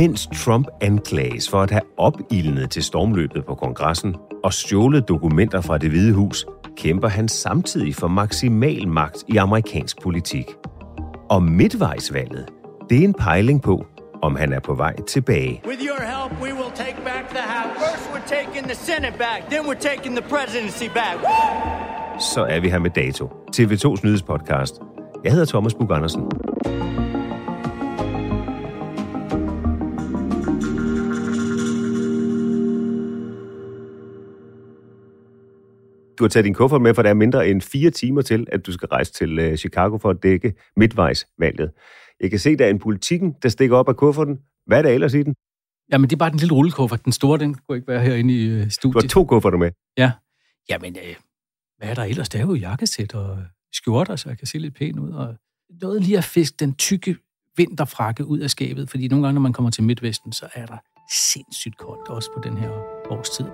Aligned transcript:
Mens 0.00 0.28
Trump 0.44 0.66
anklages 0.80 1.48
for 1.48 1.62
at 1.62 1.70
have 1.70 1.82
opildnet 1.96 2.70
til 2.70 2.82
stormløbet 2.82 3.44
på 3.44 3.54
kongressen 3.54 4.16
og 4.44 4.52
stjålet 4.52 5.08
dokumenter 5.08 5.60
fra 5.60 5.78
det 5.78 5.90
hvide 5.90 6.12
hus, 6.12 6.46
kæmper 6.76 7.08
han 7.08 7.28
samtidig 7.28 7.94
for 7.94 8.08
maksimal 8.08 8.88
magt 8.88 9.24
i 9.28 9.36
amerikansk 9.36 10.02
politik. 10.02 10.54
Og 11.30 11.42
midtvejsvalget, 11.42 12.48
det 12.90 12.98
er 12.98 13.04
en 13.04 13.14
pejling 13.14 13.62
på, 13.62 13.86
om 14.22 14.36
han 14.36 14.52
er 14.52 14.60
på 14.60 14.74
vej 14.74 14.96
tilbage. 15.08 15.62
With 15.66 15.82
your 15.82 16.02
help, 16.02 16.42
we 16.42 16.52
will 16.54 16.72
take 16.74 16.96
back 17.04 17.28
the 17.28 17.42
House. 17.42 17.74
First, 17.78 18.10
we're 18.12 18.36
taking 18.36 18.64
the 18.64 18.74
Senate 18.74 19.18
back, 19.18 19.50
then 19.50 19.66
we're 19.66 19.88
taking 19.90 20.16
the 20.16 20.28
presidency 20.28 20.88
back. 20.88 21.16
Woo! 21.22 21.79
Så 22.20 22.46
er 22.50 22.60
vi 22.60 22.68
her 22.70 22.78
med 22.78 22.90
dato. 22.90 23.26
TV2's 23.56 24.00
nyhedspodcast. 24.04 24.74
Jeg 25.24 25.32
hedder 25.32 25.46
Thomas 25.46 25.74
Bug 25.74 25.92
Andersen. 25.92 26.22
Du 36.18 36.24
har 36.24 36.28
taget 36.28 36.44
din 36.44 36.54
kuffert 36.54 36.82
med, 36.82 36.94
for 36.94 37.02
der 37.02 37.10
er 37.10 37.14
mindre 37.14 37.48
end 37.48 37.60
fire 37.60 37.90
timer 37.90 38.22
til, 38.22 38.46
at 38.52 38.66
du 38.66 38.72
skal 38.72 38.88
rejse 38.88 39.12
til 39.12 39.38
øh, 39.38 39.56
Chicago 39.56 39.98
for 39.98 40.10
at 40.10 40.22
dække 40.22 40.54
midtvejsvalget. 40.76 41.70
Jeg 42.20 42.30
kan 42.30 42.38
se, 42.38 42.56
der 42.56 42.66
er 42.66 42.70
en 42.70 42.78
politikken, 42.78 43.34
der 43.42 43.48
stikker 43.48 43.76
op 43.76 43.88
af 43.88 43.96
kufferten. 43.96 44.38
Hvad 44.66 44.78
er 44.78 44.82
der 44.82 44.90
ellers 44.90 45.14
i 45.14 45.22
den? 45.22 45.34
Jamen, 45.92 46.10
det 46.10 46.16
er 46.16 46.18
bare 46.18 46.30
den 46.30 46.38
lille 46.38 46.54
rullekuffert. 46.54 47.04
Den 47.04 47.12
store, 47.12 47.38
den 47.38 47.54
kunne 47.54 47.76
ikke 47.78 47.88
være 47.88 48.00
herinde 48.00 48.34
i 48.34 48.48
øh, 48.48 48.64
Du 48.64 48.70
studiet. 48.70 49.02
har 49.02 49.08
to 49.08 49.24
kufferter 49.24 49.58
med. 49.58 49.70
Ja. 49.98 50.12
Jamen, 50.70 50.96
øh, 50.96 51.14
hvad 51.80 51.90
er 51.90 51.94
der 51.94 52.04
ellers? 52.04 52.28
Der 52.28 52.38
er 52.38 52.42
jo 52.42 52.54
jakkesæt 52.54 53.14
og 53.14 53.38
skjorter, 53.72 54.16
så 54.16 54.28
jeg 54.28 54.38
kan 54.38 54.46
se 54.46 54.58
lidt 54.58 54.74
pæn 54.74 54.98
ud. 54.98 55.10
Og 55.10 55.34
noget 55.80 56.02
lige 56.02 56.18
at 56.18 56.24
fiske 56.24 56.56
den 56.60 56.74
tykke 56.74 57.16
vinterfrakke 57.56 58.24
ud 58.24 58.38
af 58.38 58.50
skabet, 58.50 58.90
fordi 58.90 59.08
nogle 59.08 59.26
gange, 59.26 59.34
når 59.34 59.40
man 59.40 59.52
kommer 59.52 59.70
til 59.70 59.84
Midtvesten, 59.84 60.32
så 60.32 60.46
er 60.54 60.66
der 60.66 60.76
sindssygt 61.32 61.78
koldt, 61.78 62.08
også 62.08 62.30
på 62.36 62.40
den 62.44 62.56
her 62.58 62.70
årstid. 63.10 63.44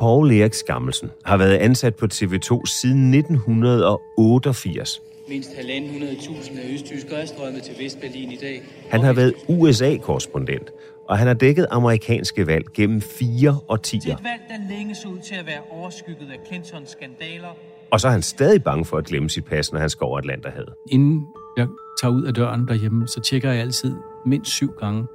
Paul 0.00 0.32
Erik 0.32 0.54
Skammelsen 0.54 1.10
har 1.24 1.36
været 1.36 1.56
ansat 1.56 1.94
på 1.94 2.06
TV2 2.06 2.66
siden 2.80 3.14
1988. 3.14 4.90
Mindst 5.28 5.50
1.500.000 5.50 6.60
af 6.60 6.72
østtyskere 6.74 7.20
er 7.20 7.26
strømmet 7.26 7.62
til 7.62 7.74
Vestberlin 7.78 8.32
i 8.32 8.36
dag. 8.36 8.62
Han 8.90 9.00
har 9.00 9.12
været 9.12 9.34
USA-korrespondent, 9.48 10.70
og 11.08 11.18
han 11.18 11.26
har 11.26 11.34
dækket 11.34 11.66
amerikanske 11.70 12.46
valg 12.46 12.64
gennem 12.74 13.00
fire 13.00 13.52
Til 13.52 13.60
årtier. 13.68 14.16
et 14.16 14.24
valg, 14.24 14.42
der 14.48 14.76
længe 14.76 14.94
så 14.94 15.08
ud 15.08 15.18
til 15.18 15.34
at 15.34 15.46
være 15.46 15.60
overskygget 15.70 16.30
af 16.30 16.38
Clintons 16.46 16.90
skandaler. 16.90 17.48
Og 17.92 18.00
så 18.00 18.08
er 18.08 18.12
han 18.12 18.22
stadig 18.22 18.62
bange 18.62 18.84
for 18.84 18.96
at 18.96 19.04
glemme 19.04 19.30
sit 19.30 19.44
pas, 19.44 19.72
når 19.72 19.80
han 19.80 19.90
skal 19.90 20.04
over 20.04 20.18
Atlanterhavet. 20.18 20.74
Inden 20.90 21.26
jeg 21.56 21.66
tager 22.00 22.12
ud 22.12 22.22
af 22.22 22.34
døren 22.34 22.68
derhjemme, 22.68 23.08
så 23.08 23.20
tjekker 23.20 23.50
jeg 23.50 23.60
altid 23.60 23.94
mindst 24.26 24.50
syv 24.50 24.72
gange, 24.80 25.06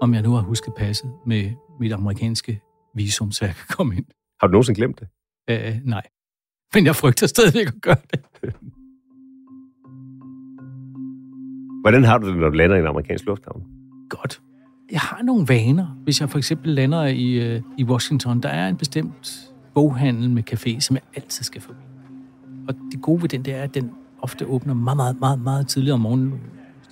om 0.00 0.14
jeg 0.14 0.22
nu 0.22 0.32
har 0.32 0.42
husket 0.42 0.74
passet 0.76 1.10
med 1.26 1.50
mit 1.80 1.92
amerikanske 1.92 2.60
visum, 2.94 3.32
så 3.32 3.44
jeg 3.44 3.54
kan 3.54 3.66
komme 3.76 3.96
ind. 3.96 4.04
Har 4.40 4.46
du 4.46 4.50
nogensinde 4.52 4.76
glemt 4.78 5.00
det? 5.00 5.08
Øh, 5.50 5.76
nej. 5.84 6.02
Men 6.74 6.86
jeg 6.86 6.96
frygter 6.96 7.26
stadigvæk 7.26 7.66
at 7.66 7.82
gøre 7.82 7.96
det. 8.10 8.20
Hvordan 11.82 12.04
har 12.04 12.18
du 12.18 12.28
det, 12.28 12.36
når 12.36 12.48
du 12.48 12.54
lander 12.56 12.76
i 12.76 12.80
en 12.80 12.86
amerikansk 12.86 13.24
lufthavn? 13.24 13.62
Godt. 14.10 14.40
Jeg 14.92 15.00
har 15.00 15.22
nogle 15.22 15.48
vaner. 15.48 15.86
Hvis 16.04 16.20
jeg 16.20 16.30
for 16.30 16.38
eksempel 16.38 16.74
lander 16.74 17.04
i, 17.04 17.32
øh, 17.32 17.62
i 17.78 17.84
Washington, 17.84 18.42
der 18.42 18.48
er 18.48 18.68
en 18.68 18.76
bestemt 18.76 19.50
boghandel 19.74 20.30
med 20.30 20.42
café, 20.52 20.80
som 20.80 20.96
jeg 20.96 21.02
altid 21.16 21.44
skal 21.44 21.60
forbi. 21.60 21.78
Og 22.68 22.74
det 22.92 23.02
gode 23.02 23.22
ved 23.22 23.28
den, 23.28 23.44
det 23.44 23.54
er, 23.54 23.62
at 23.62 23.74
den 23.74 23.90
ofte 24.22 24.46
åbner 24.46 24.74
meget, 24.74 24.96
meget, 24.96 25.20
meget, 25.20 25.40
meget 25.40 25.68
tidligt 25.68 25.92
om 25.94 26.00
morgenen. 26.00 26.30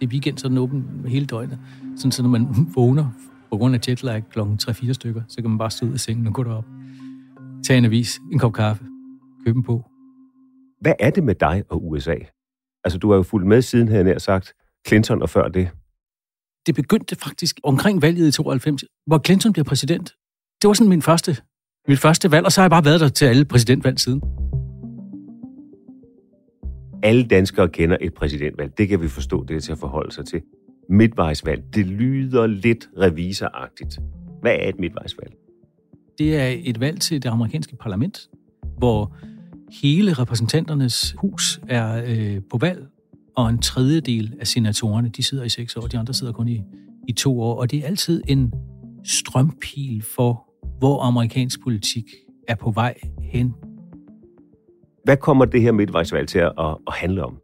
Det 0.01 0.07
er 0.07 0.11
weekend, 0.11 0.39
så 0.39 0.47
er 0.47 0.49
den 0.49 0.59
åben 0.59 1.05
hele 1.07 1.27
døgnet. 1.27 1.59
Sådan, 1.97 2.12
så 2.12 2.23
når 2.23 2.31
man 2.31 2.49
vågner 2.77 3.11
på 3.51 3.57
grund 3.57 3.75
af 3.75 3.89
jetlag 3.89 4.25
kl. 4.31 4.41
3-4 4.41 4.93
stykker, 4.93 5.23
så 5.28 5.37
kan 5.43 5.51
man 5.51 5.59
bare 5.59 5.71
stå 5.71 5.87
ud 5.87 5.93
af 5.93 6.01
sengen 6.01 6.27
og 6.27 6.33
gå 6.33 6.43
derop. 6.43 6.65
Tag 7.67 7.78
en 7.78 7.84
avis, 7.84 8.21
en 8.33 8.39
kop 8.39 8.53
kaffe, 8.53 8.84
købe 9.45 9.57
en 9.57 9.63
på. 9.63 9.84
Hvad 10.81 10.93
er 11.01 11.11
det 11.11 11.25
med 11.25 11.34
dig 11.34 11.65
og 11.69 11.89
USA? 11.89 12.15
Altså, 12.84 12.99
du 12.99 13.11
har 13.11 13.17
jo 13.17 13.23
fulgt 13.23 13.47
med 13.47 13.63
siden, 13.63 13.89
havde 13.89 14.05
jeg 14.05 14.13
nær 14.13 14.19
sagt, 14.19 14.55
Clinton 14.87 15.23
og 15.23 15.31
før 15.31 15.49
det 15.49 15.71
det 16.66 16.75
begyndte 16.75 17.16
faktisk 17.16 17.60
omkring 17.62 18.03
valget 18.03 18.28
i 18.28 18.32
92, 18.32 18.84
hvor 19.06 19.21
Clinton 19.27 19.53
bliver 19.53 19.65
præsident. 19.65 20.12
Det 20.62 20.69
var 20.69 20.75
sådan 20.75 20.88
min 20.88 21.03
første, 21.03 21.37
mit 21.88 21.99
første 21.99 22.31
valg, 22.31 22.47
og 22.47 22.53
så 22.53 22.60
har 22.60 22.65
jeg 22.65 22.71
bare 22.71 22.84
været 22.84 23.00
der 23.00 23.09
til 23.09 23.25
alle 23.27 23.44
præsidentvalg 23.44 24.00
siden. 24.00 24.22
Alle 27.03 27.25
danskere 27.25 27.69
kender 27.69 27.97
et 28.00 28.15
præsidentvalg. 28.15 28.78
Det 28.78 28.88
kan 28.88 29.03
vi 29.03 29.09
forstå, 29.09 29.44
det 29.44 29.56
er 29.56 29.60
til 29.60 29.72
at 29.72 29.78
forholde 29.78 30.12
sig 30.12 30.27
til. 30.27 30.43
Midtvejsvalg, 30.91 31.62
det 31.75 31.87
lyder 31.87 32.47
lidt 32.47 32.88
revisoragtigt. 32.98 33.98
Hvad 34.41 34.53
er 34.53 34.69
et 34.69 34.78
midtvejsvalg? 34.78 35.33
Det 36.19 36.36
er 36.36 36.54
et 36.65 36.80
valg 36.80 37.01
til 37.01 37.22
det 37.22 37.28
amerikanske 37.28 37.77
parlament, 37.77 38.28
hvor 38.78 39.16
hele 39.83 40.12
repræsentanternes 40.12 41.15
hus 41.19 41.60
er 41.69 42.03
øh, 42.07 42.41
på 42.51 42.59
valg, 42.59 42.86
og 43.36 43.48
en 43.48 43.59
tredjedel 43.59 44.34
af 44.41 44.47
senatorerne, 44.47 45.09
de 45.09 45.22
sidder 45.22 45.44
i 45.44 45.48
seks 45.48 45.77
år, 45.77 45.86
de 45.86 45.98
andre 45.98 46.15
sidder 46.15 46.33
kun 46.33 46.48
i, 46.48 46.62
i 47.09 47.12
to 47.12 47.41
år, 47.41 47.60
og 47.60 47.71
det 47.71 47.78
er 47.78 47.86
altid 47.86 48.22
en 48.28 48.53
strømpil 49.04 50.03
for, 50.03 50.47
hvor 50.78 51.03
amerikansk 51.03 51.62
politik 51.62 52.04
er 52.48 52.54
på 52.54 52.71
vej 52.71 52.94
hen. 53.21 53.54
Hvad 55.04 55.16
kommer 55.16 55.44
det 55.44 55.62
her 55.62 55.72
midtvejsvalg 55.72 56.28
til 56.28 56.38
at, 56.38 56.53
at, 56.59 56.94
handle 56.94 57.24
om? 57.24 57.38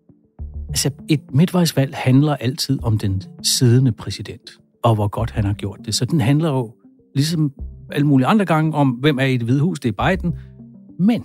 Altså, 0.68 0.90
et 1.08 1.20
midtvejsvalg 1.34 1.94
handler 1.94 2.36
altid 2.36 2.78
om 2.82 2.98
den 2.98 3.22
siddende 3.42 3.92
præsident, 3.92 4.50
og 4.82 4.94
hvor 4.94 5.08
godt 5.08 5.30
han 5.30 5.44
har 5.44 5.54
gjort 5.54 5.78
det. 5.84 5.94
Så 5.94 6.04
den 6.04 6.20
handler 6.20 6.50
jo, 6.50 6.74
ligesom 7.14 7.52
alle 7.92 8.06
mulige 8.06 8.26
andre 8.26 8.44
gange, 8.44 8.74
om 8.74 8.88
hvem 8.88 9.18
er 9.18 9.24
i 9.24 9.36
det 9.36 9.46
hvide 9.46 9.60
hus, 9.60 9.80
det 9.80 9.94
er 9.98 10.16
Biden. 10.16 10.34
Men 10.98 11.24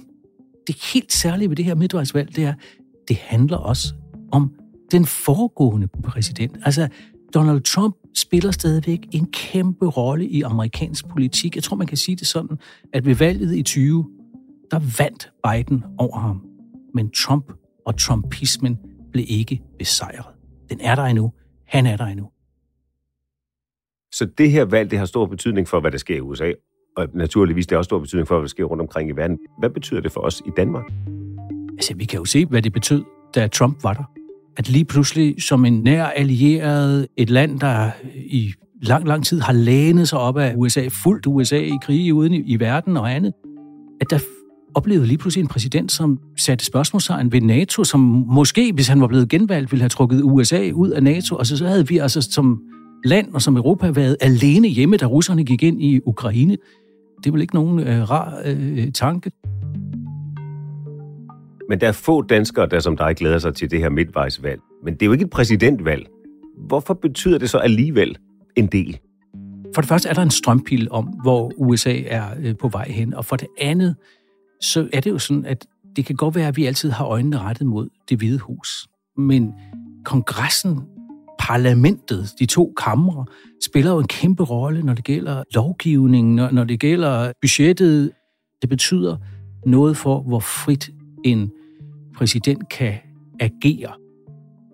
det 0.67 0.75
helt 0.93 1.13
særlige 1.13 1.49
ved 1.49 1.55
det 1.55 1.65
her 1.65 1.75
midtvejsvalg, 1.75 2.35
det 2.35 2.43
er, 2.43 2.53
det 3.07 3.17
handler 3.17 3.57
også 3.57 3.93
om 4.31 4.53
den 4.91 5.06
foregående 5.06 5.88
præsident. 6.03 6.57
Altså, 6.65 6.88
Donald 7.33 7.62
Trump 7.62 7.95
spiller 8.15 8.51
stadigvæk 8.51 9.00
en 9.12 9.25
kæmpe 9.31 9.85
rolle 9.85 10.27
i 10.27 10.41
amerikansk 10.41 11.07
politik. 11.07 11.56
Jeg 11.56 11.63
tror, 11.63 11.77
man 11.77 11.88
kan 11.88 11.97
sige 11.97 12.15
det 12.15 12.27
sådan, 12.27 12.57
at 12.94 13.06
ved 13.06 13.15
valget 13.15 13.56
i 13.56 13.63
20, 13.63 14.06
der 14.71 14.79
vandt 15.00 15.31
Biden 15.44 15.83
over 15.97 16.19
ham. 16.19 16.41
Men 16.94 17.09
Trump 17.12 17.51
og 17.85 17.97
Trumpismen 17.97 18.77
blev 19.12 19.25
ikke 19.27 19.62
besejret. 19.79 20.25
Den 20.69 20.79
er 20.81 20.95
der 20.95 21.03
endnu. 21.03 21.31
Han 21.68 21.85
er 21.85 21.97
der 21.97 22.06
endnu. 22.06 22.29
Så 24.12 24.25
det 24.38 24.51
her 24.51 24.65
valg, 24.65 24.91
det 24.91 25.00
har 25.00 25.06
stor 25.06 25.25
betydning 25.25 25.68
for, 25.68 25.79
hvad 25.79 25.91
der 25.91 25.97
sker 25.97 26.15
i 26.15 26.19
USA, 26.21 26.51
og 26.97 27.07
naturligvis 27.13 27.68
det 27.68 27.75
har 27.75 27.77
også 27.77 27.88
stor 27.88 28.00
betydning 28.00 28.27
for, 28.27 28.35
hvad 28.35 28.41
der 28.41 28.50
sker 28.50 28.63
rundt 28.63 28.81
omkring 28.81 29.09
i 29.09 29.12
verden. 29.12 29.38
Hvad 29.59 29.69
betyder 29.69 30.01
det 30.01 30.12
for 30.12 30.21
os 30.21 30.41
i 30.45 30.50
Danmark? 30.57 30.83
Altså, 31.71 31.95
vi 31.95 32.06
kan 32.06 32.19
jo 32.19 32.25
se, 32.25 32.45
hvad 32.45 32.62
det 32.62 32.74
betød, 32.74 33.03
da 33.35 33.47
Trump 33.47 33.83
var 33.83 33.94
der. 33.94 34.03
At 34.57 34.69
lige 34.69 34.85
pludselig, 34.85 35.35
som 35.41 35.65
en 35.65 35.74
nær 35.74 36.06
allieret, 36.06 37.07
et 37.18 37.29
land, 37.29 37.59
der 37.59 37.91
i 38.15 38.53
lang, 38.81 39.07
lang 39.07 39.25
tid 39.25 39.39
har 39.41 39.53
lænet 39.53 40.09
sig 40.09 40.19
op 40.19 40.38
af 40.38 40.53
USA, 40.56 40.88
fuldt 41.03 41.27
USA 41.27 41.57
i 41.57 41.77
krige 41.81 42.13
uden 42.13 42.33
i, 42.33 42.41
i 42.45 42.59
verden 42.59 42.97
og 42.97 43.15
andet, 43.15 43.33
at 44.01 44.09
der 44.09 44.19
oplevede 44.75 45.07
lige 45.07 45.18
pludselig 45.18 45.41
en 45.41 45.47
præsident, 45.47 45.91
som 45.91 46.19
satte 46.38 46.65
spørgsmålstegn 46.65 47.31
ved 47.31 47.41
NATO, 47.41 47.83
som 47.83 48.00
måske, 48.27 48.71
hvis 48.74 48.88
han 48.88 49.01
var 49.01 49.07
blevet 49.07 49.29
genvalgt, 49.29 49.71
ville 49.71 49.81
have 49.81 49.89
trukket 49.89 50.21
USA 50.24 50.71
ud 50.74 50.89
af 50.89 51.03
NATO, 51.03 51.35
og 51.35 51.45
så, 51.45 51.57
så 51.57 51.68
havde 51.68 51.88
vi 51.88 51.97
altså 51.97 52.21
som 52.21 52.62
land 53.06 53.33
og 53.33 53.41
som 53.41 53.57
Europa 53.57 53.89
været 53.89 54.18
alene 54.21 54.68
hjemme, 54.68 54.97
da 54.97 55.06
russerne 55.06 55.44
gik 55.44 55.63
ind 55.63 55.81
i 55.81 56.00
Ukraine. 56.06 56.57
Det 57.18 57.27
er 57.27 57.31
vel 57.31 57.41
ikke 57.41 57.56
nogen 57.56 57.79
øh, 57.79 58.09
rar 58.09 58.41
øh, 58.45 58.91
tanke. 58.91 59.31
Men 61.69 61.81
der 61.81 61.87
er 61.87 61.91
få 61.91 62.21
danskere, 62.21 62.67
der 62.67 62.79
som 62.79 62.97
dig 62.97 63.15
glæder 63.15 63.39
sig 63.39 63.55
til 63.55 63.71
det 63.71 63.79
her 63.79 63.89
midtvejsvalg. 63.89 64.61
Men 64.83 64.93
det 64.93 65.01
er 65.01 65.05
jo 65.05 65.11
ikke 65.11 65.25
et 65.25 65.29
præsidentvalg. 65.29 66.07
Hvorfor 66.67 66.93
betyder 66.93 67.37
det 67.37 67.49
så 67.49 67.57
alligevel 67.57 68.17
en 68.55 68.67
del? 68.67 68.99
For 69.75 69.81
det 69.81 69.89
første 69.89 70.09
er 70.09 70.13
der 70.13 70.21
en 70.21 70.31
strømpil 70.31 70.87
om, 70.91 71.05
hvor 71.05 71.51
USA 71.57 72.01
er 72.05 72.25
øh, 72.43 72.55
på 72.57 72.67
vej 72.67 72.89
hen. 72.89 73.13
Og 73.13 73.25
for 73.25 73.35
det 73.35 73.47
andet, 73.57 73.95
så 74.61 74.89
er 74.93 74.99
det 74.99 75.09
jo 75.09 75.19
sådan, 75.19 75.45
at 75.45 75.65
det 75.95 76.05
kan 76.05 76.15
godt 76.15 76.35
være, 76.35 76.47
at 76.47 76.57
vi 76.57 76.65
altid 76.65 76.89
har 76.89 77.05
øjnene 77.05 77.39
rettet 77.39 77.67
mod 77.67 77.89
det 78.09 78.17
hvide 78.17 78.39
hus. 78.39 78.87
Men 79.17 79.53
kongressen, 80.05 80.81
parlamentet, 81.39 82.29
de 82.39 82.45
to 82.45 82.73
kamre, 82.77 83.25
spiller 83.65 83.91
jo 83.91 83.99
en 83.99 84.07
kæmpe 84.07 84.43
rolle, 84.43 84.83
når 84.83 84.93
det 84.93 85.03
gælder 85.03 85.43
lovgivningen, 85.53 86.35
når, 86.35 86.51
når 86.51 86.63
det 86.63 86.79
gælder 86.79 87.31
budgettet. 87.41 88.11
Det 88.61 88.69
betyder 88.69 89.17
noget 89.65 89.97
for, 89.97 90.21
hvor 90.21 90.39
frit 90.39 90.89
en 91.23 91.51
præsident 92.17 92.69
kan 92.69 92.93
agere. 93.39 93.93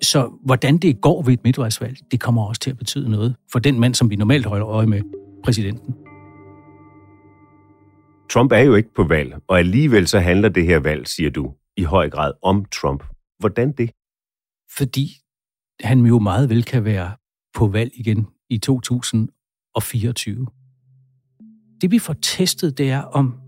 Så 0.01 0.31
hvordan 0.45 0.77
det 0.77 1.01
går 1.01 1.21
ved 1.21 1.33
et 1.33 1.43
midtvejsvalg, 1.43 1.97
det 2.11 2.19
kommer 2.19 2.45
også 2.45 2.61
til 2.61 2.69
at 2.69 2.77
betyde 2.77 3.09
noget 3.09 3.35
for 3.51 3.59
den 3.59 3.79
mand, 3.79 3.95
som 3.95 4.09
vi 4.09 4.15
normalt 4.15 4.45
holder 4.45 4.67
øje 4.67 4.87
med, 4.87 5.01
præsidenten. 5.43 5.95
Trump 8.31 8.51
er 8.51 8.59
jo 8.59 8.75
ikke 8.75 8.93
på 8.93 9.03
valg, 9.03 9.35
og 9.47 9.59
alligevel 9.59 10.07
så 10.07 10.19
handler 10.19 10.49
det 10.49 10.65
her 10.65 10.79
valg, 10.79 11.07
siger 11.07 11.29
du, 11.29 11.53
i 11.77 11.83
høj 11.83 12.09
grad 12.09 12.31
om 12.41 12.65
Trump. 12.65 13.03
Hvordan 13.39 13.71
det? 13.71 13.91
Fordi 14.77 15.09
han 15.79 16.05
jo 16.05 16.19
meget 16.19 16.49
vel 16.49 16.63
kan 16.63 16.85
være 16.85 17.11
på 17.53 17.67
valg 17.67 17.91
igen 17.95 18.27
i 18.49 18.57
2024. 18.57 20.47
Det 21.81 21.91
vi 21.91 21.99
får 21.99 22.15
testet, 22.21 22.77
det 22.77 22.89
er, 22.91 23.01
om 23.01 23.42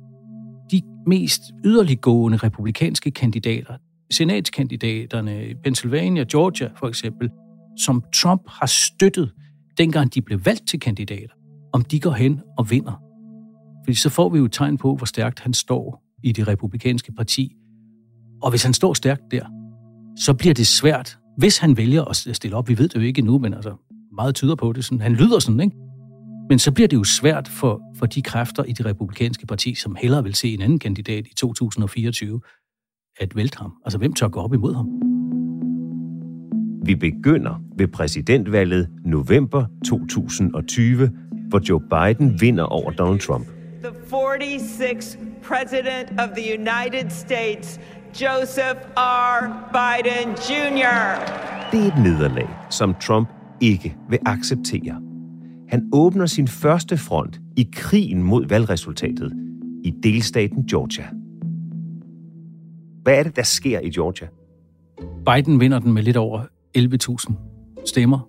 mest 1.08 1.42
yderliggående 1.66 2.38
republikanske 2.38 3.12
kandidater, 3.12 3.78
senatskandidaterne 4.14 5.48
i 5.48 5.54
Pennsylvania, 5.64 6.26
Georgia 6.32 6.70
for 6.80 6.88
eksempel, 6.88 7.30
som 7.86 8.04
Trump 8.16 8.42
har 8.48 8.66
støttet, 8.66 9.32
dengang 9.78 10.14
de 10.14 10.22
blev 10.22 10.46
valgt 10.46 10.68
til 10.68 10.80
kandidater, 10.80 11.34
om 11.74 11.84
de 11.84 12.00
går 12.00 12.12
hen 12.12 12.42
og 12.58 12.72
vinder. 12.72 13.02
Fordi 13.84 13.96
så 13.96 14.10
får 14.10 14.30
vi 14.30 14.38
jo 14.38 14.46
et 14.46 14.52
tegn 14.52 14.78
på, 14.78 14.96
hvor 14.96 15.06
stærkt 15.06 15.40
han 15.40 15.54
står 15.54 16.04
i 16.24 16.32
det 16.32 16.48
republikanske 16.48 17.12
parti. 17.12 17.56
Og 18.42 18.50
hvis 18.50 18.64
han 18.64 18.74
står 18.74 18.94
stærkt 18.94 19.22
der, 19.32 19.46
så 20.20 20.34
bliver 20.34 20.54
det 20.54 20.68
svært, 20.68 21.18
hvis 21.38 21.58
han 21.58 21.78
vælger 21.78 22.04
at 22.04 22.16
stille 22.16 22.56
op. 22.56 22.70
Vi 22.70 22.78
ved 22.78 22.88
det 22.88 22.96
jo 22.96 23.02
ikke 23.02 23.20
endnu, 23.20 23.38
men 23.38 23.54
altså 23.54 23.76
meget 24.16 24.36
tyder 24.36 24.56
på 24.56 24.74
det. 24.74 24.86
Sådan, 24.86 25.02
han 25.02 25.14
lyder 25.14 25.40
sådan, 25.40 25.60
ikke? 25.60 25.76
Men 26.50 26.60
så 26.60 26.72
bliver 26.72 26.88
det 26.88 26.98
jo 26.98 27.04
svært 27.04 27.48
for, 27.48 27.82
for 27.96 28.06
de 28.06 28.22
kræfter 28.22 28.64
i 28.64 28.72
det 28.72 28.86
republikanske 28.86 29.46
parti, 29.46 29.76
som 29.76 29.96
hellere 30.02 30.24
vil 30.24 30.36
se 30.36 30.54
en 30.54 30.62
anden 30.62 30.80
kandidat 30.80 31.28
i 31.28 31.34
2024, 31.38 32.42
at 33.20 33.36
vælte 33.36 33.58
ham. 33.58 33.74
Altså, 33.86 33.98
hvem 33.98 34.14
tør 34.14 34.28
gå 34.28 34.40
op 34.40 34.54
imod 34.54 34.76
ham? 34.76 34.88
Vi 36.86 36.96
begynder 36.96 37.62
ved 37.78 37.88
præsidentvalget 37.88 38.90
november 39.06 39.66
2020, 39.86 41.12
hvor 41.50 41.62
Joe 41.70 41.82
Biden 41.82 42.42
vinder 42.42 42.64
over 42.64 42.92
Donald 42.92 43.20
Trump. 43.20 43.48
The 43.84 43.94
46th 44.12 45.18
President 45.44 46.20
of 46.20 46.30
the 46.38 46.60
United 46.60 47.10
States, 47.10 47.80
Joseph 48.22 48.80
R. 48.98 49.38
Biden 49.74 50.30
Jr. 50.32 51.20
Det 51.72 51.80
er 51.80 51.88
et 51.88 52.04
nederlag, 52.04 52.50
som 52.70 52.94
Trump 52.94 53.30
ikke 53.62 53.96
vil 54.10 54.20
acceptere. 54.26 55.15
Han 55.70 55.90
åbner 55.94 56.26
sin 56.26 56.48
første 56.48 56.98
front 56.98 57.40
i 57.58 57.70
krigen 57.74 58.24
mod 58.24 58.48
valgresultatet 58.48 59.34
i 59.84 59.94
delstaten 60.04 60.66
Georgia. 60.66 61.06
Hvad 63.04 63.20
er 63.20 63.24
det, 63.24 63.36
der 63.36 63.44
sker 63.44 63.80
i 63.80 63.90
Georgia? 63.90 64.28
Biden 65.26 65.60
vinder 65.60 65.80
den 65.80 65.94
med 65.94 66.04
lidt 66.04 66.18
over 66.18 66.42
11.000 66.78 67.34
stemmer. 67.86 68.20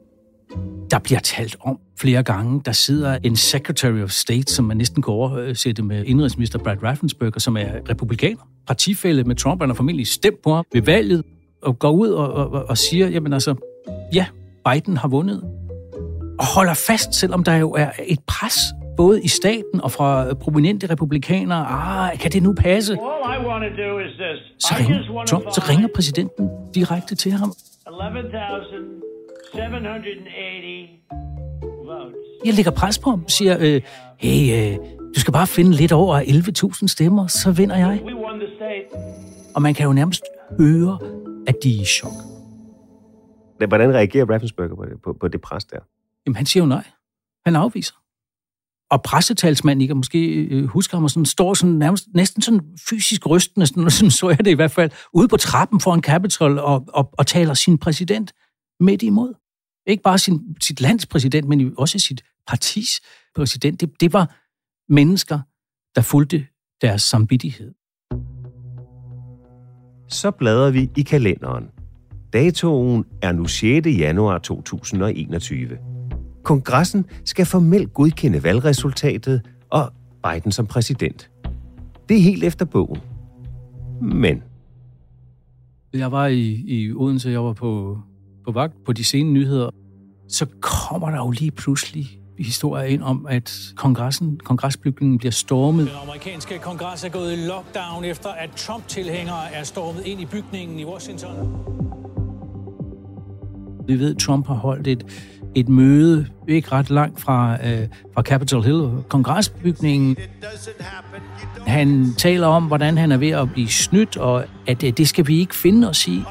Der 0.91 0.99
bliver 0.99 1.21
talt 1.21 1.57
om 1.61 1.79
flere 2.01 2.23
gange. 2.23 2.63
Der 2.65 2.73
sidder 2.73 3.19
en 3.23 3.37
Secretary 3.37 4.03
of 4.03 4.11
State, 4.11 4.53
som 4.53 4.65
man 4.65 4.77
næsten 4.77 5.03
kan 5.03 5.15
oversætte 5.15 5.83
med 5.83 6.05
indrigsminister 6.05 6.59
Brad 6.59 6.83
Raffensperger, 6.83 7.41
som 7.41 7.57
er 7.57 7.89
republikaner, 7.91 8.49
partifælde 8.67 9.25
med 9.25 9.37
Trump. 9.37 9.61
Han 9.61 9.69
har 9.69 9.75
formentlig 9.75 10.07
stemt 10.07 10.43
på 10.43 10.55
ham 10.55 10.65
ved 10.73 10.83
valget 10.83 11.23
og 11.63 11.79
går 11.79 11.91
ud 11.91 12.09
og, 12.09 12.33
og, 12.33 12.65
og 12.69 12.79
siger, 12.79 13.09
jamen 13.09 13.33
altså, 13.33 13.55
ja, 14.15 14.27
Biden 14.73 14.97
har 14.97 15.09
vundet. 15.09 15.43
Og 16.39 16.47
holder 16.55 16.75
fast, 16.75 17.15
selvom 17.15 17.45
der 17.45 17.57
jo 17.57 17.73
er 17.73 17.91
et 18.07 18.19
pres 18.27 18.59
både 18.97 19.23
i 19.23 19.29
staten 19.29 19.81
og 19.81 19.93
fra 19.93 20.35
prominente 20.35 20.87
republikanere. 20.87 21.67
Ah, 21.67 22.19
kan 22.19 22.31
det 22.31 22.43
nu 22.43 22.53
passe? 22.53 22.95
Så 24.59 24.75
ringer, 24.79 25.25
Trump, 25.27 25.45
så 25.51 25.65
ringer 25.69 25.89
præsidenten 25.95 26.51
direkte 26.75 27.15
til 27.15 27.33
ham. 27.33 27.53
11.780 27.87 27.93
votes. 31.87 32.17
Jeg 32.45 32.55
lægger 32.55 32.71
pres 32.71 32.99
på 32.99 33.11
ham, 33.11 33.29
siger, 33.29 33.57
øh, 33.61 33.81
hey, 34.19 34.73
øh, 34.73 34.77
du 35.15 35.21
skal 35.21 35.33
bare 35.33 35.47
finde 35.47 35.71
lidt 35.73 35.93
over 35.93 36.21
11.000 36.21 36.89
stemmer, 36.89 37.27
så 37.27 37.51
vinder 37.51 37.77
jeg. 37.77 38.01
Og 39.55 39.63
man 39.63 39.75
kan 39.75 39.87
jo 39.87 39.93
nærmest 39.93 40.25
høre, 40.59 40.99
at 41.47 41.55
de 41.63 41.77
er 41.77 41.83
i 41.83 41.85
chok. 41.85 42.13
Hvordan 43.69 43.95
reagerer 43.95 44.27
Raffensperger 44.31 44.75
på 44.75 44.85
det, 44.85 45.03
på, 45.05 45.17
på 45.21 45.29
det 45.29 45.41
pres 45.41 45.65
der? 45.65 45.79
Jamen, 46.27 46.37
han 46.37 46.47
siger 46.47 46.63
jo 46.63 46.69
nej. 46.69 46.85
Han 47.47 47.57
afviser. 47.57 47.95
Og 48.91 49.03
pressetalsmanden, 49.03 49.81
I 49.81 49.87
kan 49.87 49.97
måske 49.97 50.45
husker 50.51 50.67
huske 50.69 50.97
ham, 50.97 51.05
og 51.05 51.11
sådan, 51.11 51.27
står 51.27 51.55
sådan 51.55 51.75
nærmest, 51.75 52.09
næsten 52.15 52.43
sådan 52.43 52.61
fysisk 52.89 53.27
rystende, 53.27 53.67
sådan, 53.67 53.91
sådan 53.91 54.11
så 54.11 54.29
jeg 54.29 54.39
det 54.39 54.51
i 54.51 54.55
hvert 54.55 54.71
fald, 54.71 54.91
ude 55.13 55.29
på 55.29 55.37
trappen 55.37 55.81
foran 55.81 56.03
Capitol 56.03 56.59
og, 56.59 56.85
og, 56.89 57.11
og 57.13 57.27
taler 57.27 57.55
sin 57.55 57.79
præsident 57.79 58.33
midt 58.81 59.03
imod. 59.03 59.35
Ikke 59.87 60.03
bare 60.03 60.19
sin, 60.19 60.57
sit 60.61 60.81
lands 60.81 61.07
præsident, 61.07 61.49
men 61.49 61.75
også 61.79 61.99
sit 61.99 62.25
partis 62.47 63.01
præsident. 63.35 63.81
Det, 63.81 64.01
det 64.01 64.13
var 64.13 64.37
mennesker, 64.93 65.41
der 65.95 66.03
fulgte 66.03 66.47
deres 66.83 67.03
samvittighed. 67.03 67.75
Så 70.09 70.31
bladrer 70.31 70.71
vi 70.71 70.91
i 70.97 71.03
kalenderen. 71.03 71.65
Datoen 72.33 73.05
er 73.23 73.33
nu 73.33 73.45
6. 73.45 73.87
januar 73.87 74.39
2021. 74.39 75.79
Kongressen 76.47 77.07
skal 77.25 77.47
formelt 77.47 77.95
godkende 77.95 78.43
valgresultatet 78.43 79.43
og 79.71 79.93
Biden 80.25 80.53
som 80.53 80.67
præsident. 80.67 81.31
Det 82.09 82.17
er 82.17 82.21
helt 82.21 82.45
efter 82.45 82.65
bogen. 82.65 83.01
Men 84.03 84.43
Jeg 85.93 86.13
var 86.13 86.27
i, 86.27 86.65
i 86.67 86.93
Odense, 86.93 87.31
jeg 87.31 87.45
var 87.45 87.53
på, 87.53 87.99
på 88.45 88.53
vagt 88.53 88.85
på 88.85 88.93
de 88.93 89.05
sene 89.05 89.33
nyheder. 89.33 89.71
Så 90.29 90.47
kommer 90.61 91.11
der 91.11 91.17
jo 91.17 91.31
lige 91.31 91.51
pludselig 91.51 92.21
historier 92.39 92.85
ind 92.85 93.03
om, 93.03 93.27
at 93.31 93.73
kongressen, 93.77 94.41
kongresbygningen 94.45 95.19
bliver 95.19 95.33
stormet. 95.33 95.87
Den 95.87 95.95
amerikanske 96.03 96.59
kongres 96.59 97.05
er 97.05 97.09
gået 97.09 97.33
i 97.33 97.37
lockdown 97.37 98.05
efter, 98.05 98.29
at 98.29 98.51
Trump-tilhængere 98.57 99.53
er 99.53 99.63
stormet 99.63 100.03
ind 100.05 100.21
i 100.21 100.27
bygningen 100.27 100.79
i 100.79 100.85
Washington. 100.85 101.37
Vi 103.87 103.99
ved, 103.99 104.15
at 104.15 104.21
Trump 104.21 104.47
har 104.47 104.55
holdt 104.55 104.87
et, 104.87 105.07
et 105.57 105.69
møde 105.69 106.27
ikke 106.49 106.73
ret 106.73 106.91
langt 106.91 107.21
fra, 107.21 107.57
øh, 107.67 107.89
fra 108.15 108.23
Capitol 108.23 108.65
Hill, 108.65 108.89
kongresbygningen. 109.09 110.17
Han 111.67 112.15
taler 112.19 112.47
om, 112.47 112.65
hvordan 112.65 112.99
han 112.99 113.13
er 113.13 113.17
ved 113.17 113.31
at 113.31 113.53
blive 113.53 113.69
snydt, 113.69 114.17
og 114.17 114.45
at 114.67 114.85
øh, 114.85 114.91
det 114.91 115.09
skal 115.09 115.27
vi 115.27 115.39
ikke 115.39 115.55
finde 115.55 115.89
os 115.89 116.09
i. 116.09 116.23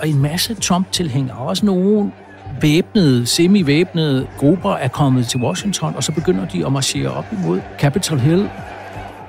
Og 0.00 0.08
en 0.08 0.22
masse 0.22 0.54
Trump-tilhængere, 0.54 1.38
også 1.38 1.66
nogle 1.66 2.12
væbnede, 2.60 3.26
semi-væbnede 3.26 4.26
grupper 4.38 4.72
er 4.72 4.88
kommet 4.88 5.26
til 5.26 5.40
Washington, 5.40 5.96
og 5.96 6.04
så 6.04 6.12
begynder 6.12 6.48
de 6.48 6.66
at 6.66 6.72
marchere 6.72 7.10
op 7.10 7.26
imod 7.32 7.60
Capitol 7.78 8.18
Hill 8.18 8.50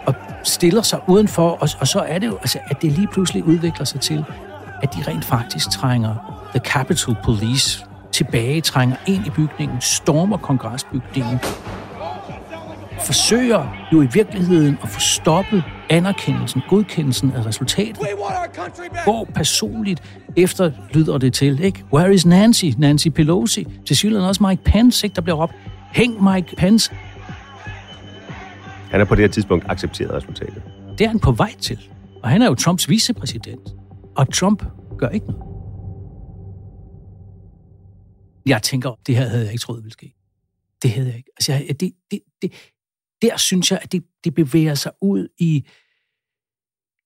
og 0.05 0.15
stiller 0.43 0.81
sig 0.81 0.99
udenfor, 1.07 1.49
og, 1.49 1.69
og 1.79 1.87
så 1.87 1.99
er 1.99 2.19
det 2.19 2.27
jo, 2.27 2.37
altså, 2.37 2.59
at 2.67 2.81
det 2.81 2.91
lige 2.91 3.07
pludselig 3.07 3.43
udvikler 3.43 3.85
sig 3.85 4.01
til, 4.01 4.25
at 4.81 4.93
de 4.93 5.03
rent 5.07 5.25
faktisk 5.25 5.69
trænger 5.69 6.15
The 6.49 6.59
Capitol 6.59 7.15
Police 7.23 7.85
tilbage, 8.11 8.61
trænger 8.61 8.95
ind 9.07 9.27
i 9.27 9.29
bygningen, 9.29 9.81
stormer 9.81 10.37
kongresbygningen, 10.37 11.39
forsøger 13.05 13.87
jo 13.93 14.01
i 14.01 14.07
virkeligheden 14.13 14.77
at 14.83 14.89
få 14.89 14.99
stoppet 14.99 15.63
anerkendelsen, 15.89 16.61
godkendelsen 16.69 17.31
af 17.31 17.45
resultatet. 17.45 17.97
Hvor 19.03 19.27
personligt 19.35 20.03
efter 20.35 20.71
lyder 20.93 21.17
det 21.17 21.33
til, 21.33 21.59
ikke? 21.63 21.83
Where 21.93 22.13
is 22.13 22.25
Nancy? 22.25 22.65
Nancy 22.77 23.07
Pelosi. 23.07 23.67
Til 23.87 23.97
synligheden 23.97 24.29
også 24.29 24.43
Mike 24.43 24.63
Pence, 24.63 25.07
ikke? 25.07 25.15
Der 25.15 25.21
bliver 25.21 25.35
råbt, 25.35 25.53
hæng 25.91 26.23
Mike 26.23 26.55
Pence. 26.55 26.91
Han 28.91 29.01
er 29.01 29.05
på 29.05 29.15
det 29.15 29.21
her 29.21 29.29
tidspunkt 29.29 29.65
accepteret 29.69 30.13
resultatet. 30.13 30.61
Det 30.97 31.05
er 31.05 31.07
han 31.07 31.19
på 31.19 31.31
vej 31.31 31.53
til. 31.59 31.79
Og 32.23 32.29
han 32.29 32.41
er 32.41 32.45
jo 32.45 32.55
Trumps 32.55 32.89
vicepræsident. 32.89 33.59
Og 34.17 34.33
Trump 34.33 34.63
gør 34.97 35.09
ikke 35.09 35.25
noget. 35.25 35.55
Jeg 38.45 38.63
tænker, 38.63 38.95
det 39.07 39.15
her 39.15 39.27
havde 39.27 39.43
jeg 39.43 39.51
ikke 39.51 39.61
troet 39.61 39.83
ville 39.83 39.93
ske. 39.93 40.15
Det 40.83 40.91
havde 40.91 41.07
jeg 41.07 41.17
ikke. 41.17 41.29
Altså, 41.37 41.53
jeg, 41.53 41.79
det, 41.79 41.93
det, 42.11 42.21
det, 42.41 42.53
der 43.21 43.37
synes 43.37 43.71
jeg, 43.71 43.79
at 43.81 43.91
det, 43.91 44.03
det 44.23 44.33
bevæger 44.33 44.75
sig 44.75 44.91
ud 45.01 45.27
i, 45.37 45.67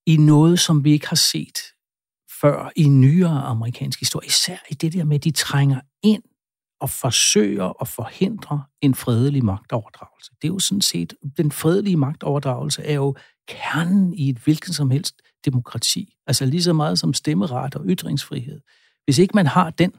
i 0.07 0.17
noget, 0.17 0.59
som 0.59 0.83
vi 0.83 0.91
ikke 0.91 1.07
har 1.07 1.15
set 1.15 1.59
før 2.41 2.71
i 2.75 2.87
nyere 2.87 3.41
amerikansk 3.41 3.99
historie. 3.99 4.27
Især 4.27 4.57
i 4.69 4.73
det 4.73 4.93
der 4.93 5.03
med, 5.03 5.15
at 5.15 5.23
de 5.23 5.31
trænger 5.31 5.81
ind 6.03 6.23
og 6.81 6.89
forsøger 6.89 7.81
at 7.81 7.87
forhindre 7.87 8.63
en 8.81 8.95
fredelig 8.95 9.45
magtoverdragelse. 9.45 10.31
Det 10.41 10.47
er 10.47 10.53
jo 10.53 10.59
sådan 10.59 10.81
set, 10.81 11.13
den 11.37 11.51
fredelige 11.51 11.97
magtoverdragelse 11.97 12.83
er 12.83 12.93
jo 12.93 13.15
kernen 13.47 14.13
i 14.13 14.29
et 14.29 14.37
hvilken 14.37 14.73
som 14.73 14.91
helst 14.91 15.21
demokrati. 15.46 16.13
Altså 16.27 16.46
lige 16.46 16.63
så 16.63 16.74
meget 16.74 17.00
som 17.00 17.13
stemmeret 17.13 17.75
og 17.75 17.86
ytringsfrihed. 17.86 18.62
Hvis 19.05 19.17
ikke 19.19 19.31
man 19.36 19.48
har 19.48 19.69
den, 19.69 19.91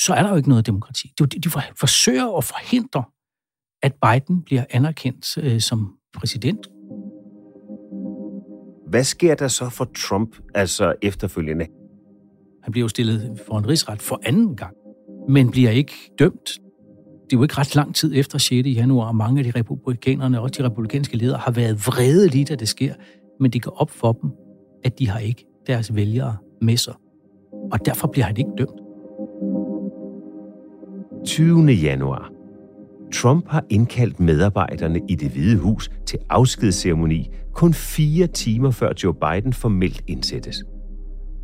så 0.00 0.14
er 0.14 0.22
der 0.22 0.30
jo 0.30 0.36
ikke 0.36 0.48
noget 0.48 0.66
demokrati. 0.66 1.12
De, 1.18 1.26
de 1.26 1.50
forsøger 1.80 2.36
at 2.36 2.44
forhindre, 2.44 3.04
at 3.82 3.94
Biden 3.94 4.42
bliver 4.42 4.64
anerkendt 4.70 5.38
øh, 5.38 5.60
som 5.60 5.98
præsident. 6.14 6.66
Hvad 8.88 9.04
sker 9.04 9.34
der 9.34 9.48
så 9.48 9.68
for 9.70 9.84
Trump, 9.84 10.36
altså 10.54 10.94
efterfølgende? 11.02 11.66
Han 12.62 12.72
bliver 12.72 12.84
jo 12.84 12.88
stillet 12.88 13.40
for 13.46 13.58
en 13.58 13.68
rigsret 13.68 14.02
for 14.02 14.20
anden 14.22 14.56
gang, 14.56 14.74
men 15.28 15.50
bliver 15.50 15.70
ikke 15.70 15.94
dømt. 16.18 16.58
Det 17.24 17.36
er 17.36 17.38
jo 17.38 17.42
ikke 17.42 17.58
ret 17.58 17.74
lang 17.74 17.94
tid 17.94 18.12
efter 18.16 18.38
6. 18.38 18.68
januar, 18.68 19.08
og 19.08 19.16
mange 19.16 19.38
af 19.38 19.44
de 19.44 19.58
republikanerne 19.58 20.40
og 20.40 20.56
de 20.56 20.64
republikanske 20.64 21.16
ledere 21.16 21.38
har 21.38 21.50
været 21.50 21.86
vrede 21.86 22.28
lige, 22.28 22.44
da 22.44 22.54
det 22.54 22.68
sker, 22.68 22.94
men 23.40 23.50
det 23.50 23.62
går 23.62 23.80
op 23.80 23.90
for 23.90 24.12
dem, 24.12 24.30
at 24.84 24.98
de 24.98 25.08
har 25.08 25.18
ikke 25.18 25.46
deres 25.66 25.94
vælgere 25.94 26.36
med 26.62 26.76
sig. 26.76 26.94
Og 27.72 27.86
derfor 27.86 28.08
bliver 28.08 28.24
han 28.24 28.36
ikke 28.36 28.50
dømt. 28.58 28.80
20. 31.24 31.66
januar. 31.72 32.30
Trump 33.12 33.48
har 33.48 33.64
indkaldt 33.70 34.20
medarbejderne 34.20 35.00
i 35.08 35.14
det 35.14 35.30
hvide 35.30 35.58
hus 35.58 35.90
til 36.06 36.18
afskedsceremoni 36.30 37.30
kun 37.52 37.74
fire 37.74 38.26
timer 38.26 38.70
før 38.70 38.92
Joe 39.04 39.14
Biden 39.14 39.52
formelt 39.52 40.04
indsættes. 40.06 40.64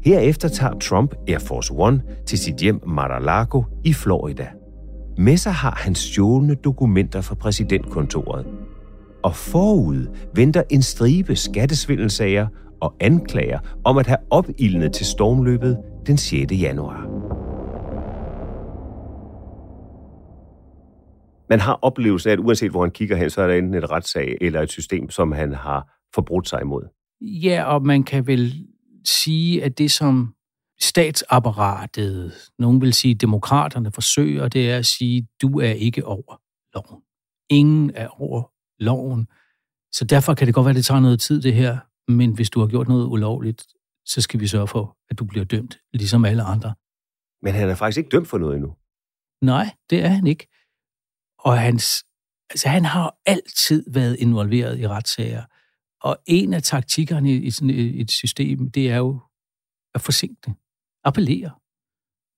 Herefter 0.05 0.49
tager 0.49 0.79
Trump 0.79 1.15
Air 1.29 1.39
Force 1.39 1.75
One 1.77 2.03
til 2.27 2.39
sit 2.39 2.57
hjem 2.57 2.81
Mar-a-Lago 2.87 3.63
i 3.85 3.93
Florida. 3.93 4.49
Med 5.19 5.37
sig 5.37 5.53
har 5.53 5.75
han 5.77 5.95
stjålne 5.95 6.55
dokumenter 6.55 7.21
fra 7.21 7.35
præsidentkontoret. 7.35 8.47
Og 9.25 9.37
forud 9.37 10.07
venter 10.35 10.63
en 10.71 10.83
stribe 10.83 11.37
skattesvindelsager 11.37 12.47
og 12.81 12.95
anklager 13.01 13.59
om 13.85 13.99
at 13.99 14.07
have 14.07 14.19
opildnet 14.31 14.93
til 14.93 15.07
stormløbet 15.07 15.79
den 16.07 16.17
6. 16.17 16.53
januar. 16.53 17.25
man 21.49 21.61
har 21.61 21.79
oplevelsen 21.83 22.29
af, 22.29 22.33
at 22.33 22.39
uanset 22.39 22.71
hvor 22.71 22.83
han 22.83 22.91
kigger 22.91 23.17
hen, 23.17 23.31
så 23.31 23.43
er 23.43 23.47
der 23.47 23.55
enten 23.55 23.75
et 23.75 23.91
retssag 23.91 24.37
eller 24.41 24.61
et 24.61 24.71
system, 24.71 25.11
som 25.11 25.33
han 25.33 25.53
har 25.53 25.99
forbrudt 26.15 26.49
sig 26.49 26.61
imod. 26.63 26.83
Ja, 27.21 27.65
og 27.65 27.83
man 27.83 28.03
kan 28.03 28.27
vel 28.27 28.67
sige, 29.05 29.65
at 29.65 29.79
det 29.79 29.91
som 29.91 30.35
statsapparatet, 30.81 32.33
nogen 32.59 32.81
vil 32.81 32.93
sige 32.93 33.15
demokraterne 33.15 33.93
forsøger, 33.93 34.49
det 34.49 34.71
er 34.71 34.79
at 34.79 34.87
sige, 34.87 35.27
du 35.43 35.61
er 35.61 35.71
ikke 35.71 36.07
over 36.07 36.41
loven. 36.75 37.03
Ingen 37.51 37.91
er 37.95 38.09
over 38.23 38.54
loven. 38.79 39.27
Så 39.93 40.05
derfor 40.05 40.35
kan 40.35 40.47
det 40.47 40.55
godt 40.55 40.65
være, 40.65 40.71
at 40.71 40.77
det 40.77 40.85
tager 40.85 41.01
noget 41.01 41.21
tid 41.21 41.43
det 41.43 41.55
her, 41.55 41.79
men 42.13 42.35
hvis 42.35 42.51
du 42.51 42.61
har 42.61 42.67
gjort 42.67 42.89
noget 42.89 43.07
ulovligt, 43.07 43.67
så 44.07 44.21
skal 44.21 44.41
vi 44.41 44.47
sørge 44.47 44.69
for, 44.69 44.97
at 45.11 45.19
du 45.19 45.25
bliver 45.25 45.45
dømt, 45.45 45.79
ligesom 45.93 46.25
alle 46.25 46.43
andre. 46.43 46.75
Men 47.43 47.55
han 47.55 47.71
er 47.71 47.75
faktisk 47.75 47.99
ikke 47.99 48.11
dømt 48.11 48.29
for 48.29 48.39
noget 48.39 48.55
endnu. 48.55 48.77
Nej, 49.43 49.77
det 49.91 50.05
er 50.05 50.09
han 50.09 50.27
ikke. 50.27 50.47
Og 51.39 51.59
hans, 51.59 52.05
altså 52.51 52.69
han 52.69 52.85
har 52.85 53.17
altid 53.27 53.85
været 53.91 54.17
involveret 54.19 54.81
i 54.81 54.89
retssager. 54.89 55.45
Og 56.01 56.19
en 56.27 56.55
af 56.55 56.63
taktikkerne 56.63 57.33
i 57.33 57.51
sådan 57.51 57.71
et 57.71 58.11
system, 58.11 58.71
det 58.71 58.91
er 58.91 58.97
jo 58.97 59.21
at 59.95 60.01
forsinke. 60.01 60.55
Appellere. 61.05 61.51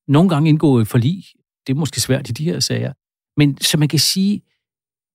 Nogle 0.07 0.29
gange 0.29 0.49
indgå 0.49 0.79
et 0.79 0.87
forlig. 0.87 1.23
Det 1.67 1.73
er 1.73 1.77
måske 1.77 2.01
svært 2.01 2.29
i 2.29 2.33
de 2.33 2.43
her 2.43 2.59
sager. 2.59 2.93
Men 3.37 3.57
så 3.61 3.77
man 3.77 3.87
kan 3.87 3.99
sige, 3.99 4.41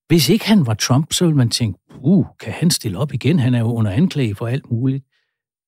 hvis 0.07 0.29
ikke 0.29 0.45
han 0.45 0.65
var 0.65 0.73
Trump, 0.73 1.13
så 1.13 1.25
ville 1.25 1.37
man 1.37 1.49
tænke, 1.49 1.79
uh, 2.01 2.25
kan 2.39 2.53
han 2.53 2.71
stille 2.71 2.97
op 2.97 3.13
igen? 3.13 3.39
Han 3.39 3.55
er 3.55 3.59
jo 3.59 3.73
under 3.73 3.91
anklage 3.91 4.35
for 4.35 4.47
alt 4.47 4.71
muligt. 4.71 5.05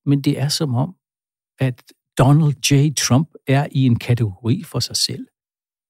Men 0.06 0.22
det 0.22 0.40
er 0.40 0.48
som 0.48 0.76
om, 0.76 0.96
at 1.60 1.84
Donald 2.18 2.72
J. 2.72 2.94
Trump 2.98 3.30
er 3.48 3.68
i 3.72 3.86
en 3.86 4.00
kategori 4.00 4.64
for 4.64 4.80
sig 4.80 4.96
selv. 4.96 5.28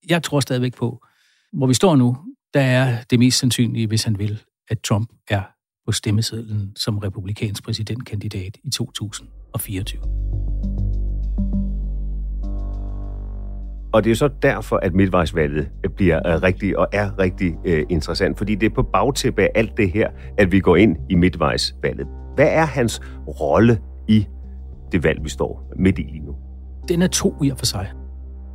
Jeg 0.09 0.23
tror 0.23 0.39
stadigvæk 0.39 0.75
på, 0.75 1.05
hvor 1.53 1.67
vi 1.67 1.73
står 1.73 1.95
nu, 1.95 2.17
der 2.53 2.61
er 2.61 3.03
det 3.03 3.19
mest 3.19 3.39
sandsynlige, 3.39 3.87
hvis 3.87 4.03
han 4.03 4.19
vil, 4.19 4.43
at 4.69 4.79
Trump 4.81 5.09
er 5.29 5.43
på 5.85 5.91
stemmesedlen 5.91 6.75
som 6.75 6.97
republikansk 6.97 7.63
præsidentkandidat 7.63 8.57
i 8.63 8.69
2024. 8.69 10.54
Og 13.95 14.03
det 14.03 14.11
er 14.11 14.15
så 14.15 14.29
derfor, 14.41 14.77
at 14.77 14.93
midtvejsvalget 14.93 15.67
øh, 15.83 15.91
bliver 15.91 16.27
øh, 16.27 16.41
rigtig 16.43 16.77
og 16.77 16.87
er 16.93 17.19
rigtig 17.19 17.55
øh, 17.65 17.83
interessant, 17.89 18.37
fordi 18.37 18.55
det 18.55 18.65
er 18.65 18.75
på 18.75 18.83
bagtæppe 18.83 19.41
af 19.41 19.49
alt 19.55 19.77
det 19.77 19.91
her, 19.91 20.09
at 20.37 20.51
vi 20.51 20.59
går 20.59 20.75
ind 20.75 20.95
i 21.09 21.15
midtvejsvalget. 21.15 22.07
Hvad 22.35 22.47
er 22.47 22.65
hans 22.65 23.01
rolle 23.27 23.79
i 24.07 24.27
det 24.91 25.03
valg, 25.03 25.23
vi 25.23 25.29
står 25.29 25.71
midt 25.79 25.99
i 25.99 26.01
lige 26.01 26.25
nu? 26.25 26.35
Den 26.87 27.01
er 27.01 27.07
to 27.07 27.43
i 27.43 27.49
og 27.49 27.57
for 27.57 27.65
sig. 27.65 27.91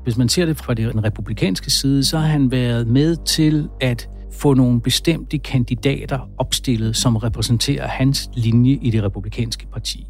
Hvis 0.04 0.16
man 0.16 0.28
ser 0.28 0.46
det 0.46 0.56
fra 0.56 0.74
den 0.74 1.04
republikanske 1.04 1.70
side, 1.70 2.04
så 2.04 2.18
har 2.18 2.26
han 2.26 2.50
været 2.50 2.86
med 2.86 3.16
til 3.16 3.68
at 3.80 4.08
få 4.32 4.54
nogle 4.54 4.80
bestemte 4.80 5.38
kandidater 5.38 6.18
opstillet, 6.38 6.96
som 6.96 7.16
repræsenterer 7.16 7.86
hans 7.86 8.30
linje 8.34 8.72
i 8.82 8.90
det 8.90 9.02
republikanske 9.02 9.66
parti. 9.72 10.06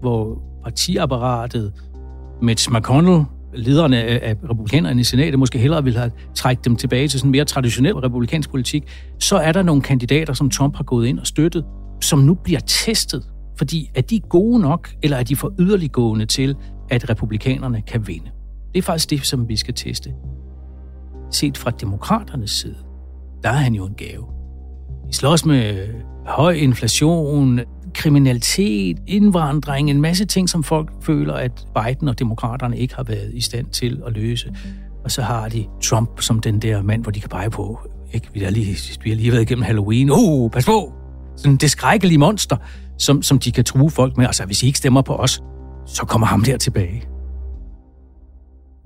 Hvor 0.00 0.42
partiapparatet, 0.64 1.72
Mitch 2.42 2.70
McConnell, 2.72 3.24
lederne 3.54 4.02
af 4.02 4.36
republikanerne 4.50 5.00
i 5.00 5.04
senatet, 5.04 5.38
måske 5.38 5.58
hellere 5.58 5.84
ville 5.84 5.98
have 5.98 6.10
trækket 6.34 6.64
dem 6.64 6.76
tilbage 6.76 7.08
til 7.08 7.20
sådan 7.20 7.30
mere 7.30 7.44
traditionel 7.44 7.94
republikansk 7.94 8.50
politik, 8.50 8.84
så 9.18 9.36
er 9.36 9.52
der 9.52 9.62
nogle 9.62 9.82
kandidater, 9.82 10.32
som 10.32 10.50
Trump 10.50 10.76
har 10.76 10.84
gået 10.84 11.06
ind 11.06 11.18
og 11.18 11.26
støttet, 11.26 11.64
som 12.02 12.18
nu 12.18 12.34
bliver 12.34 12.60
testet. 12.60 13.24
Fordi 13.58 13.90
er 13.94 14.00
de 14.00 14.20
gode 14.20 14.60
nok, 14.60 14.90
eller 15.02 15.16
er 15.16 15.22
de 15.22 15.36
for 15.36 15.54
yderliggående 15.58 16.26
til, 16.26 16.56
at 16.90 17.10
republikanerne 17.10 17.82
kan 17.82 18.06
vinde? 18.06 18.30
Det 18.72 18.78
er 18.78 18.82
faktisk 18.82 19.10
det, 19.10 19.26
som 19.26 19.48
vi 19.48 19.56
skal 19.56 19.74
teste. 19.74 20.14
Set 21.30 21.58
fra 21.58 21.70
demokraternes 21.70 22.50
side, 22.50 22.76
der 23.42 23.48
er 23.48 23.52
han 23.52 23.74
jo 23.74 23.86
en 23.86 23.94
gave. 23.94 24.35
De 25.08 25.14
slås 25.14 25.44
med 25.44 25.88
høj 26.26 26.52
inflation, 26.52 27.60
kriminalitet, 27.94 28.98
indvandring, 29.06 29.90
en 29.90 30.00
masse 30.00 30.24
ting, 30.24 30.48
som 30.48 30.62
folk 30.62 30.90
føler, 31.02 31.34
at 31.34 31.52
Biden 31.74 32.08
og 32.08 32.18
demokraterne 32.18 32.78
ikke 32.78 32.94
har 32.94 33.02
været 33.02 33.34
i 33.34 33.40
stand 33.40 33.66
til 33.66 34.02
at 34.06 34.12
løse. 34.12 34.54
Og 35.04 35.10
så 35.10 35.22
har 35.22 35.48
de 35.48 35.66
Trump 35.82 36.20
som 36.20 36.40
den 36.40 36.62
der 36.62 36.82
mand, 36.82 37.02
hvor 37.02 37.12
de 37.12 37.20
kan 37.20 37.28
pege 37.28 37.50
på, 37.50 37.78
ikke? 38.12 38.28
Vi, 38.32 38.40
har 38.40 38.50
lige, 38.50 38.76
vi 39.02 39.10
har 39.10 39.16
lige 39.16 39.32
været 39.32 39.42
igennem 39.42 39.62
Halloween. 39.62 40.10
Oh, 40.12 40.50
pas 40.50 40.66
på! 40.66 40.92
Sådan 41.36 41.56
det 41.56 41.70
skrækkelige 41.70 42.18
monster, 42.18 42.56
som, 42.98 43.22
som 43.22 43.38
de 43.38 43.52
kan 43.52 43.64
true 43.64 43.90
folk 43.90 44.16
med. 44.16 44.26
Altså, 44.26 44.44
hvis 44.44 44.62
I 44.62 44.66
ikke 44.66 44.78
stemmer 44.78 45.02
på 45.02 45.16
os, 45.16 45.42
så 45.86 46.04
kommer 46.06 46.26
ham 46.26 46.44
der 46.44 46.56
tilbage. 46.56 47.02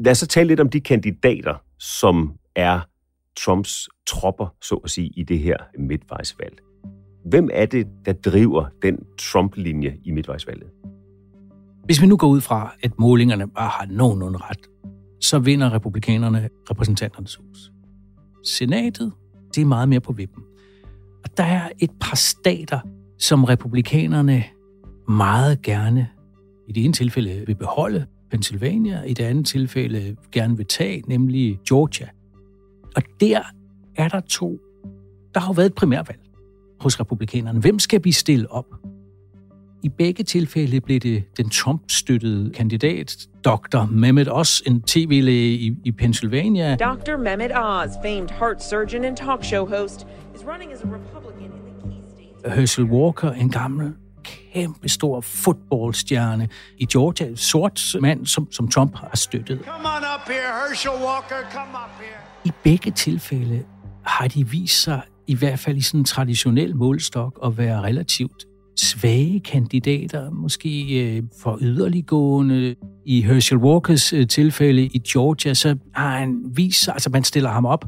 Lad 0.05 0.11
os 0.11 0.19
så 0.19 0.27
tale 0.27 0.49
lidt 0.49 0.61
om 0.61 0.69
de 0.69 0.81
kandidater, 0.81 1.55
som 1.79 2.33
er 2.57 2.81
Trumps 3.45 3.89
tropper, 4.07 4.55
så 4.63 4.75
at 4.75 4.91
sige, 4.91 5.11
i 5.17 5.23
det 5.23 5.39
her 5.39 5.57
midtvejsvalg. 5.79 6.59
Hvem 7.25 7.49
er 7.53 7.67
det, 7.67 7.87
der 8.05 8.13
driver 8.13 8.67
den 8.83 8.99
Trump-linje 9.19 9.97
i 10.05 10.11
midtvejsvalget? 10.11 10.71
Hvis 11.85 12.03
vi 12.03 12.07
nu 12.07 12.17
går 12.17 12.27
ud 12.29 12.41
fra, 12.41 12.75
at 12.83 12.99
målingerne 12.99 13.49
bare 13.49 13.69
har 13.69 13.87
nogenlunde 13.91 14.39
ret, 14.39 14.67
så 15.21 15.39
vinder 15.39 15.73
republikanerne 15.73 16.49
repræsentanternes 16.71 17.35
hus. 17.35 17.73
Senatet, 18.45 19.13
det 19.55 19.61
er 19.61 19.67
meget 19.67 19.89
mere 19.89 20.01
på 20.01 20.13
vippen. 20.13 20.43
Og 21.25 21.37
der 21.37 21.45
er 21.45 21.69
et 21.79 21.91
par 22.01 22.17
stater, 22.17 22.81
som 23.19 23.45
republikanerne 23.45 24.45
meget 25.09 25.63
gerne, 25.63 26.09
i 26.69 26.73
det 26.73 26.85
ene 26.85 26.93
tilfælde 26.93 27.45
vil 27.47 27.55
beholde, 27.55 28.07
Pennsylvania, 28.31 29.03
i 29.03 29.15
det 29.15 29.25
andet 29.25 29.47
tilfælde 29.47 30.17
gerne 30.33 30.57
vil 30.57 30.67
tage, 30.67 31.03
nemlig 31.07 31.59
Georgia. 31.69 32.09
Og 32.97 33.03
der 33.21 33.41
er 33.97 34.09
der 34.09 34.21
to. 34.21 34.59
Der 35.35 35.41
har 35.41 35.49
jo 35.49 35.53
været 35.53 35.67
et 35.67 35.75
primærvalg 35.75 36.21
hos 36.81 37.01
republikanerne. 37.01 37.61
Hvem 37.61 37.79
skal 37.79 38.05
vi 38.05 38.13
stille 38.13 38.53
op? 38.53 38.67
I 39.83 39.89
begge 39.89 40.25
tilfælde 40.25 40.81
blev 40.81 41.01
det 41.01 41.25
den 41.37 41.51
Trump-støttede 41.51 42.51
kandidat, 42.51 43.17
Dr. 43.45 43.87
Mehmet 43.91 44.33
Oz, 44.33 44.61
en 44.61 44.83
tv-læge 44.83 45.55
i, 45.55 45.77
i 45.85 45.93
Pennsylvania. 45.93 46.77
Dr. 46.77 47.17
Mehmet 47.17 47.51
Oz, 47.55 47.91
famed 48.05 48.31
heart 48.31 48.65
surgeon 48.65 49.05
and 49.05 49.17
talk 49.17 49.45
show 49.45 49.67
host, 49.67 50.07
is 50.35 50.45
running 50.47 50.73
as 50.73 50.83
a 50.83 50.87
Republican 50.87 51.45
in 51.45 51.51
the 51.51 51.91
key 51.91 52.03
states. 52.15 52.55
Herschel 52.55 52.85
Walker, 52.85 53.31
en 53.31 53.51
gammel 53.51 53.95
kæmpe 54.25 54.89
stor 54.89 55.21
fodboldstjerne 55.21 56.49
i 56.79 56.87
Georgia, 56.93 57.37
sort 57.37 57.97
mand, 58.01 58.27
som, 58.27 58.53
som 58.53 58.69
Trump 58.69 58.97
har 58.97 59.11
støttet. 59.15 59.61
Come 59.65 59.89
on 59.97 60.03
up 60.15 60.29
here, 60.29 60.69
Herschel 60.69 60.93
Walker, 60.93 61.41
come 61.53 61.73
up 61.85 62.01
here. 62.01 62.30
I 62.45 62.51
begge 62.65 62.91
tilfælde 62.91 63.63
har 64.05 64.29
de 64.29 64.49
vist 64.49 64.83
sig, 64.83 65.03
i 65.27 65.35
hvert 65.35 65.59
fald 65.59 65.77
i 65.77 65.81
sådan 65.81 66.01
en 66.01 66.05
traditionel 66.05 66.77
målstok, 66.77 67.39
at 67.45 67.59
være 67.59 67.83
relativt 67.83 68.47
svage 68.77 69.41
kandidater, 69.41 70.31
måske 70.31 71.01
øh, 71.17 71.23
for 71.43 71.59
yderliggående. 71.61 72.75
I 73.07 73.23
Herschel 73.23 73.59
Walkers 73.59 74.13
øh, 74.13 74.29
tilfælde 74.29 74.83
i 74.83 74.99
Georgia, 74.99 75.55
så 75.55 75.77
har 75.95 76.19
han 76.19 76.45
vist 76.55 76.85
sig, 76.85 76.95
altså 76.95 77.11
man 77.11 77.25
stiller 77.25 77.51
ham 77.51 77.67
op, 77.67 77.85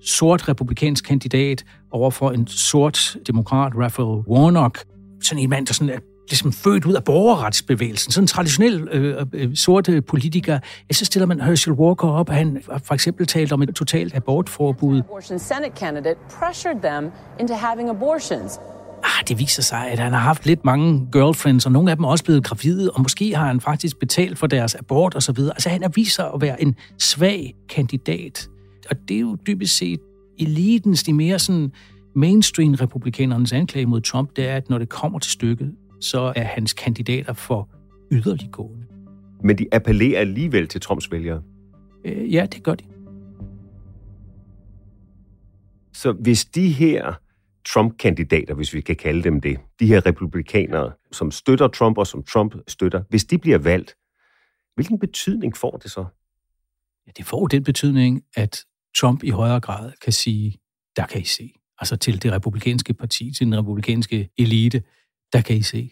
sort 0.00 0.48
republikansk 0.48 1.04
kandidat 1.04 1.64
over 1.90 2.10
for 2.10 2.30
en 2.30 2.46
sort 2.46 3.16
demokrat, 3.26 3.72
Raphael 3.76 4.28
Warnock. 4.28 4.84
Sådan 5.22 5.42
en 5.42 5.50
mand, 5.50 5.66
der 5.66 5.72
sådan 5.72 5.94
er 5.94 5.98
ligesom 6.30 6.52
født 6.52 6.84
ud 6.84 6.94
af 6.94 7.04
borgerretsbevægelsen, 7.04 8.12
sådan 8.12 8.24
en 8.24 8.28
traditionel 8.28 8.88
øh, 8.92 9.26
øh, 9.32 9.56
sorte 9.56 10.02
politiker. 10.02 10.58
Ja, 10.90 10.94
så 10.94 11.04
stiller 11.04 11.26
man 11.26 11.40
Herschel 11.40 11.72
Walker 11.72 12.08
op, 12.08 12.28
han 12.28 12.62
har 12.70 12.80
for 12.84 12.94
eksempel 12.94 13.26
talt 13.26 13.52
om 13.52 13.62
et 13.62 13.74
totalt 13.74 14.14
abortforbud. 14.14 15.02
Senate 15.20 15.76
candidate 15.76 16.18
pressured 16.40 16.82
them 16.82 17.10
into 17.40 17.54
having 17.54 17.90
abortions. 17.90 18.60
Ah, 19.04 19.28
det 19.28 19.38
viser 19.38 19.62
sig, 19.62 19.90
at 19.90 19.98
han 19.98 20.12
har 20.12 20.20
haft 20.20 20.46
lidt 20.46 20.64
mange 20.64 21.08
girlfriends, 21.12 21.66
og 21.66 21.72
nogle 21.72 21.90
af 21.90 21.96
dem 21.96 22.04
er 22.04 22.08
også 22.08 22.24
blevet 22.24 22.44
gravide, 22.44 22.90
og 22.90 23.02
måske 23.02 23.36
har 23.36 23.46
han 23.46 23.60
faktisk 23.60 23.98
betalt 23.98 24.38
for 24.38 24.46
deres 24.46 24.74
abort 24.74 25.14
og 25.14 25.22
så 25.22 25.32
videre. 25.32 25.52
Altså, 25.54 25.68
han 25.68 25.82
har 25.82 25.88
vist 25.94 26.14
sig 26.14 26.30
at 26.34 26.40
være 26.40 26.62
en 26.62 26.76
svag 26.98 27.54
kandidat. 27.68 28.48
Og 28.90 28.96
det 29.08 29.16
er 29.16 29.20
jo 29.20 29.36
dybest 29.46 29.76
set 29.76 30.00
elitens, 30.38 31.02
de 31.02 31.12
mere 31.12 31.38
sådan 31.38 31.72
mainstream 32.16 32.74
republikanernes 32.74 33.52
anklage 33.52 33.86
mod 33.86 34.00
Trump, 34.00 34.36
det 34.36 34.48
er, 34.48 34.56
at 34.56 34.70
når 34.70 34.78
det 34.78 34.88
kommer 34.88 35.18
til 35.18 35.32
stykket, 35.32 35.72
så 36.00 36.32
er 36.36 36.44
hans 36.44 36.72
kandidater 36.72 37.32
for 37.32 37.68
yderliggående. 38.12 38.86
Men 39.44 39.58
de 39.58 39.66
appellerer 39.72 40.20
alligevel 40.20 40.68
til 40.68 40.80
Trumps 40.80 41.10
vælgere. 41.10 41.42
Øh, 42.04 42.34
ja, 42.34 42.46
det 42.46 42.62
gør 42.62 42.74
de. 42.74 42.84
Så 45.92 46.12
hvis 46.12 46.44
de 46.44 46.72
her 46.72 47.14
Trump-kandidater, 47.66 48.54
hvis 48.54 48.74
vi 48.74 48.80
kan 48.80 48.96
kalde 48.96 49.22
dem 49.22 49.40
det, 49.40 49.58
de 49.80 49.86
her 49.86 50.06
republikanere, 50.06 50.92
som 51.12 51.30
støtter 51.30 51.68
Trump 51.68 51.98
og 51.98 52.06
som 52.06 52.22
Trump 52.22 52.54
støtter, 52.68 53.02
hvis 53.08 53.24
de 53.24 53.38
bliver 53.38 53.58
valgt, 53.58 53.96
hvilken 54.74 54.98
betydning 54.98 55.56
får 55.56 55.76
det 55.76 55.90
så? 55.90 56.04
Ja, 57.06 57.12
det 57.16 57.26
får 57.26 57.46
den 57.46 57.64
betydning, 57.64 58.22
at 58.36 58.64
Trump 58.96 59.22
i 59.22 59.30
højere 59.30 59.60
grad 59.60 59.92
kan 60.02 60.12
sige, 60.12 60.58
der 60.96 61.06
kan 61.06 61.20
I 61.20 61.24
se. 61.24 61.52
Altså 61.78 61.96
til 61.96 62.22
det 62.22 62.32
republikanske 62.32 62.94
parti, 62.94 63.32
til 63.32 63.46
den 63.46 63.58
republikanske 63.58 64.28
elite, 64.38 64.82
der 65.32 65.40
kan 65.40 65.56
I 65.56 65.62
se. 65.62 65.90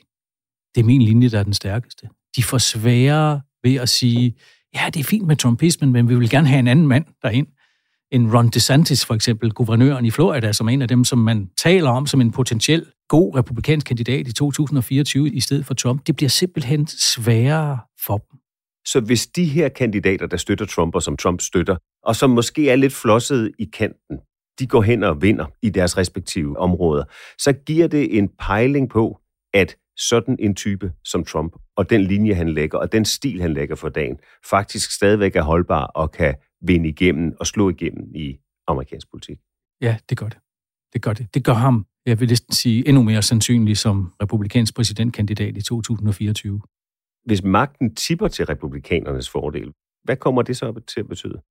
Det 0.74 0.80
er 0.80 0.84
min 0.84 1.02
linje, 1.02 1.28
der 1.28 1.38
er 1.38 1.42
den 1.42 1.54
stærkeste. 1.54 2.08
De 2.36 2.42
får 2.42 2.58
sværere 2.58 3.40
ved 3.62 3.74
at 3.74 3.88
sige, 3.88 4.36
ja, 4.74 4.90
det 4.94 5.00
er 5.00 5.04
fint 5.04 5.26
med 5.26 5.36
trumpismen, 5.36 5.92
men 5.92 6.08
vi 6.08 6.14
vil 6.14 6.30
gerne 6.30 6.48
have 6.48 6.58
en 6.58 6.68
anden 6.68 6.86
mand 6.86 7.04
derind. 7.22 7.46
En 8.12 8.36
Ron 8.36 8.48
DeSantis, 8.48 9.06
for 9.06 9.14
eksempel, 9.14 9.52
guvernøren 9.52 10.04
i 10.04 10.10
Florida, 10.10 10.52
som 10.52 10.68
er 10.68 10.72
en 10.72 10.82
af 10.82 10.88
dem, 10.88 11.04
som 11.04 11.18
man 11.18 11.50
taler 11.58 11.90
om 11.90 12.06
som 12.06 12.20
en 12.20 12.32
potentiel 12.32 12.86
god 13.08 13.36
republikansk 13.36 13.86
kandidat 13.86 14.28
i 14.28 14.32
2024 14.32 15.30
i 15.30 15.40
stedet 15.40 15.66
for 15.66 15.74
Trump. 15.74 16.06
Det 16.06 16.16
bliver 16.16 16.28
simpelthen 16.28 16.86
sværere 16.86 17.78
for 18.06 18.16
dem. 18.16 18.38
Så 18.86 19.00
hvis 19.00 19.26
de 19.26 19.44
her 19.44 19.68
kandidater, 19.68 20.26
der 20.26 20.36
støtter 20.36 20.66
Trump 20.66 20.94
og 20.94 21.02
som 21.02 21.16
Trump 21.16 21.40
støtter, 21.40 21.76
og 22.02 22.16
som 22.16 22.30
måske 22.30 22.70
er 22.70 22.76
lidt 22.76 22.92
flosset 22.92 23.52
i 23.58 23.64
kanten, 23.64 24.18
de 24.58 24.66
går 24.66 24.82
hen 24.82 25.02
og 25.02 25.22
vinder 25.22 25.46
i 25.62 25.70
deres 25.70 25.96
respektive 25.96 26.58
områder, 26.58 27.04
så 27.38 27.52
giver 27.52 27.86
det 27.86 28.18
en 28.18 28.28
pejling 28.38 28.90
på, 28.90 29.20
at 29.54 29.76
sådan 29.96 30.36
en 30.38 30.54
type 30.54 30.92
som 31.04 31.24
Trump, 31.24 31.56
og 31.76 31.90
den 31.90 32.02
linje, 32.02 32.34
han 32.34 32.48
lægger, 32.48 32.78
og 32.78 32.92
den 32.92 33.04
stil, 33.04 33.40
han 33.40 33.52
lægger 33.52 33.74
for 33.74 33.88
dagen, 33.88 34.18
faktisk 34.50 34.90
stadigvæk 34.90 35.36
er 35.36 35.42
holdbar 35.42 35.86
og 35.86 36.10
kan 36.10 36.34
vinde 36.60 36.88
igennem 36.88 37.36
og 37.40 37.46
slå 37.46 37.70
igennem 37.70 38.14
i 38.14 38.38
amerikansk 38.66 39.10
politik. 39.10 39.38
Ja, 39.80 39.96
det 40.08 40.18
gør 40.18 40.28
det. 40.28 40.38
Det 40.92 41.02
gør 41.02 41.12
det. 41.12 41.34
Det 41.34 41.44
gør 41.44 41.52
ham, 41.52 41.86
jeg 42.06 42.20
vil 42.20 42.28
næsten 42.28 42.54
sige, 42.54 42.88
endnu 42.88 43.02
mere 43.02 43.22
sandsynlig 43.22 43.76
som 43.76 44.12
republikansk 44.22 44.74
præsidentkandidat 44.74 45.56
i 45.56 45.62
2024. 45.62 46.60
Hvis 47.24 47.42
magten 47.42 47.94
tipper 47.94 48.28
til 48.28 48.46
republikanernes 48.46 49.30
fordel, 49.30 49.72
hvad 50.04 50.16
kommer 50.16 50.42
det 50.42 50.56
så 50.56 50.80
til 50.86 51.00
at 51.00 51.08
betyde? 51.08 51.42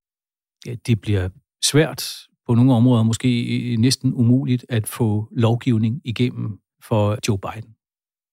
Ja, 0.66 0.74
det 0.86 1.00
bliver 1.00 1.28
svært 1.64 2.12
på 2.46 2.54
nogle 2.54 2.72
områder, 2.72 3.02
måske 3.02 3.76
næsten 3.78 4.14
umuligt 4.14 4.66
at 4.68 4.86
få 4.86 5.28
lovgivning 5.32 6.00
igennem 6.04 6.58
for 6.82 7.18
Joe 7.28 7.38
Biden. 7.38 7.75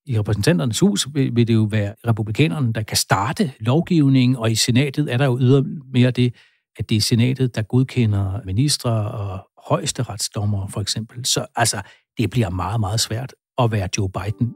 I 0.06 0.20
repræsentanternes 0.20 0.80
hus 0.80 1.08
vil 1.14 1.48
det 1.48 1.54
jo 1.54 1.68
være 1.72 1.96
republikanerne, 2.08 2.74
der 2.74 2.82
kan 2.82 2.98
starte 2.98 3.52
lovgivningen, 3.60 4.36
og 4.36 4.52
i 4.52 4.56
senatet 4.56 5.14
er 5.14 5.18
der 5.18 5.26
jo 5.26 5.38
ydermere 5.40 6.12
det, 6.12 6.34
at 6.80 6.90
det 6.90 6.98
er 6.98 7.02
senatet, 7.02 7.56
der 7.56 7.62
godkender 7.62 8.40
ministre 8.46 9.12
og 9.12 9.40
højesteretsdommer 9.68 10.68
for 10.68 10.82
eksempel. 10.82 11.26
Så 11.26 11.46
altså, 11.56 11.82
det 12.18 12.30
bliver 12.30 12.50
meget, 12.50 12.80
meget 12.80 13.00
svært 13.00 13.34
at 13.58 13.72
være 13.72 13.90
Joe 13.98 14.10
Biden. 14.10 14.56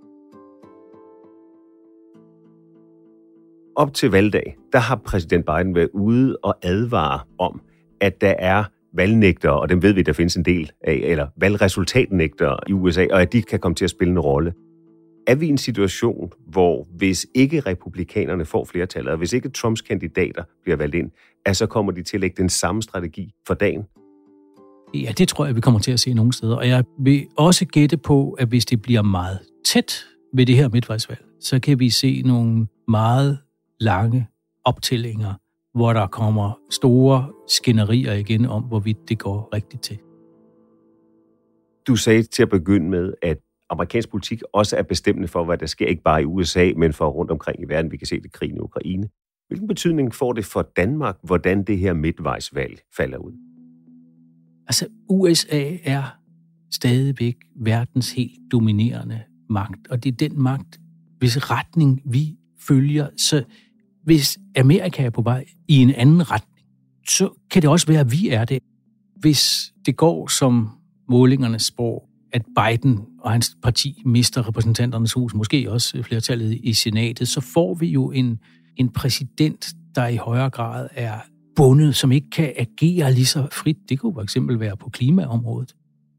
Op 3.75 3.93
til 3.93 4.11
valgdag, 4.11 4.55
der 4.73 4.79
har 4.79 4.95
præsident 4.95 5.45
Biden 5.45 5.75
været 5.75 5.89
ude 5.93 6.37
og 6.43 6.55
advare 6.61 7.19
om, 7.39 7.61
at 8.01 8.21
der 8.21 8.35
er 8.39 8.63
valgnægtere, 8.93 9.59
og 9.59 9.69
dem 9.69 9.81
ved 9.81 9.93
vi, 9.93 10.01
der 10.01 10.13
findes 10.13 10.35
en 10.35 10.45
del 10.45 10.71
af, 10.81 10.93
eller 11.03 11.27
valgresultatnægtere 11.37 12.57
i 12.67 12.73
USA, 12.73 13.07
og 13.11 13.21
at 13.21 13.33
de 13.33 13.41
kan 13.41 13.59
komme 13.59 13.75
til 13.75 13.85
at 13.85 13.91
spille 13.91 14.11
en 14.11 14.19
rolle. 14.19 14.53
Er 15.27 15.35
vi 15.35 15.45
i 15.45 15.49
en 15.49 15.57
situation, 15.57 16.31
hvor 16.47 16.87
hvis 16.97 17.27
ikke 17.35 17.59
republikanerne 17.59 18.45
får 18.45 18.65
flertallet, 18.65 19.11
og 19.11 19.17
hvis 19.17 19.33
ikke 19.33 19.49
Trumps 19.49 19.81
kandidater 19.81 20.43
bliver 20.63 20.75
valgt 20.75 20.95
ind, 20.95 21.11
at 21.45 21.57
så 21.57 21.65
kommer 21.65 21.91
de 21.91 22.03
til 22.03 22.17
at 22.17 22.21
lægge 22.21 22.35
den 22.37 22.49
samme 22.49 22.81
strategi 22.81 23.33
for 23.47 23.53
dagen? 23.53 23.83
Ja, 24.93 25.11
det 25.17 25.27
tror 25.27 25.45
jeg, 25.45 25.55
vi 25.55 25.61
kommer 25.61 25.79
til 25.79 25.91
at 25.91 25.99
se 25.99 26.13
nogle 26.13 26.33
steder. 26.33 26.55
Og 26.55 26.67
jeg 26.67 26.83
vil 26.99 27.27
også 27.37 27.65
gætte 27.65 27.97
på, 27.97 28.31
at 28.31 28.47
hvis 28.47 28.65
det 28.65 28.81
bliver 28.81 29.01
meget 29.01 29.39
tæt 29.65 30.05
ved 30.33 30.45
det 30.45 30.55
her 30.55 30.69
midtvejsvalg, 30.69 31.25
så 31.41 31.59
kan 31.59 31.79
vi 31.79 31.89
se 31.89 32.21
nogle 32.25 32.67
meget 32.87 33.37
lange 33.79 34.27
optællinger, 34.65 35.33
hvor 35.77 35.93
der 35.93 36.07
kommer 36.07 36.59
store 36.69 37.31
skænderier 37.47 38.13
igen 38.13 38.45
om, 38.45 38.63
hvorvidt 38.63 39.09
det 39.09 39.19
går 39.19 39.49
rigtigt 39.53 39.83
til. 39.83 39.97
Du 41.87 41.95
sagde 41.95 42.23
til 42.23 42.43
at 42.43 42.49
begynde 42.49 42.89
med, 42.89 43.13
at 43.21 43.37
amerikansk 43.69 44.09
politik 44.09 44.41
også 44.53 44.77
er 44.77 44.83
bestemmende 44.83 45.27
for, 45.27 45.43
hvad 45.43 45.57
der 45.57 45.65
sker, 45.65 45.87
ikke 45.87 46.03
bare 46.03 46.21
i 46.21 46.25
USA, 46.25 46.71
men 46.77 46.93
for 46.93 47.07
rundt 47.09 47.31
omkring 47.31 47.61
i 47.61 47.65
verden. 47.65 47.91
Vi 47.91 47.97
kan 47.97 48.07
se 48.07 48.21
det 48.21 48.31
krigen 48.31 48.55
i 48.55 48.59
Ukraine. 48.59 49.09
Hvilken 49.47 49.67
betydning 49.67 50.15
får 50.15 50.33
det 50.33 50.45
for 50.45 50.61
Danmark, 50.61 51.15
hvordan 51.23 51.63
det 51.63 51.77
her 51.77 51.93
midtvejsvalg 51.93 52.79
falder 52.97 53.17
ud? 53.17 53.31
Altså, 54.67 54.87
USA 55.09 55.71
er 55.83 56.03
stadigvæk 56.71 57.35
verdens 57.55 58.11
helt 58.11 58.51
dominerende 58.51 59.21
magt, 59.49 59.87
og 59.89 60.03
det 60.03 60.11
er 60.11 60.29
den 60.29 60.41
magt, 60.41 60.79
hvis 61.19 61.51
retning 61.51 62.01
vi 62.05 62.37
følger. 62.67 63.07
Så 63.17 63.43
hvis 64.03 64.39
Amerika 64.57 65.05
er 65.05 65.09
på 65.09 65.21
vej 65.21 65.45
i 65.67 65.77
en 65.77 65.89
anden 65.89 66.31
retning, 66.31 66.67
så 67.07 67.29
kan 67.51 67.61
det 67.61 67.69
også 67.69 67.87
være, 67.87 67.99
at 67.99 68.11
vi 68.11 68.29
er 68.29 68.45
det. 68.45 68.59
Hvis 69.15 69.73
det 69.85 69.95
går 69.95 70.27
som 70.27 70.69
målingerne 71.09 71.59
spår, 71.59 72.09
at 72.33 72.45
Biden 72.45 73.05
og 73.27 73.33
hans 73.33 73.57
parti 73.63 74.01
mister 74.05 74.47
repræsentanternes 74.47 75.13
hus, 75.13 75.33
måske 75.33 75.71
også 75.71 76.03
flertallet 76.03 76.59
i 76.63 76.73
senatet, 76.73 77.27
så 77.27 77.41
får 77.41 77.73
vi 77.73 77.87
jo 77.87 78.11
en, 78.11 78.39
en 78.77 78.89
præsident, 78.89 79.67
der 79.95 80.07
i 80.07 80.15
højere 80.15 80.49
grad 80.49 80.87
er 80.91 81.13
bundet, 81.55 81.95
som 81.95 82.11
ikke 82.11 82.29
kan 82.29 82.53
agere 82.57 83.13
lige 83.13 83.25
så 83.25 83.47
frit. 83.51 83.77
Det 83.89 83.99
kunne 83.99 84.13
for 84.13 84.21
eksempel 84.21 84.59
være 84.59 84.77
på 84.77 84.89
klimaområdet. 84.89 85.75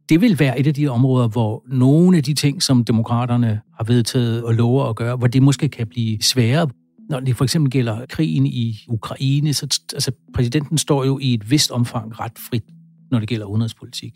Det 0.09 0.21
vil 0.21 0.39
være 0.39 0.61
et 0.61 0.67
af 0.67 0.75
de 0.75 0.89
områder, 0.89 1.29
hvor 1.29 1.65
nogle 1.69 2.17
af 2.17 2.23
de 2.23 2.35
ting, 2.35 2.63
som 2.63 2.85
demokraterne 2.85 3.61
har 3.77 3.85
vedtaget 3.85 4.45
og 4.45 4.55
lover 4.55 4.85
at 4.85 4.97
gøre, 4.97 5.17
hvor 5.17 5.27
det 5.27 5.43
måske 5.43 5.69
kan 5.69 5.87
blive 5.87 6.23
sværere. 6.23 6.69
når 7.11 7.21
det 7.21 7.37
for 7.37 7.45
eksempel 7.45 7.71
gælder 7.71 8.07
krigen 8.07 8.47
i 8.47 8.79
Ukraine, 8.89 9.55
så 9.55 9.81
altså, 9.95 10.13
præsidenten 10.35 10.79
står 10.79 11.05
jo 11.05 11.19
i 11.19 11.35
et 11.35 11.51
vist 11.51 11.71
omfang 11.71 12.21
ret 12.21 12.39
frit, 12.51 12.65
når 13.11 13.19
det 13.19 13.29
gælder 13.29 13.47
udenrigspolitik. 13.47 14.15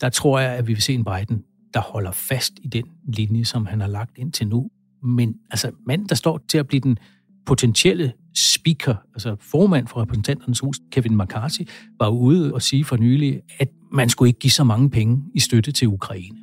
Der 0.00 0.08
tror 0.08 0.38
jeg, 0.38 0.52
at 0.52 0.68
vi 0.68 0.72
vil 0.72 0.82
se 0.82 0.94
en 0.94 1.04
Biden, 1.04 1.42
der 1.74 1.80
holder 1.80 2.10
fast 2.10 2.52
i 2.62 2.68
den 2.68 2.84
linje, 3.04 3.44
som 3.44 3.66
han 3.66 3.80
har 3.80 3.88
lagt 3.88 4.18
ind 4.18 4.32
til 4.32 4.48
nu. 4.48 4.70
Men 5.02 5.34
altså, 5.50 5.70
manden, 5.86 6.08
der 6.08 6.14
står 6.14 6.40
til 6.48 6.58
at 6.58 6.66
blive 6.66 6.80
den 6.80 6.98
potentielle 7.46 8.12
speaker, 8.36 8.94
altså 9.14 9.36
formand 9.40 9.86
for 9.86 10.00
repræsentanternes 10.00 10.60
hus, 10.60 10.80
Kevin 10.92 11.18
McCarthy, 11.18 11.62
var 11.98 12.08
ude 12.08 12.54
og 12.54 12.62
sige 12.62 12.84
for 12.84 12.96
nylig, 12.96 13.40
at 13.58 13.68
man 13.92 14.08
skulle 14.08 14.28
ikke 14.28 14.38
give 14.38 14.50
så 14.50 14.64
mange 14.64 14.90
penge 14.90 15.24
i 15.34 15.40
støtte 15.40 15.72
til 15.72 15.88
Ukraine. 15.88 16.38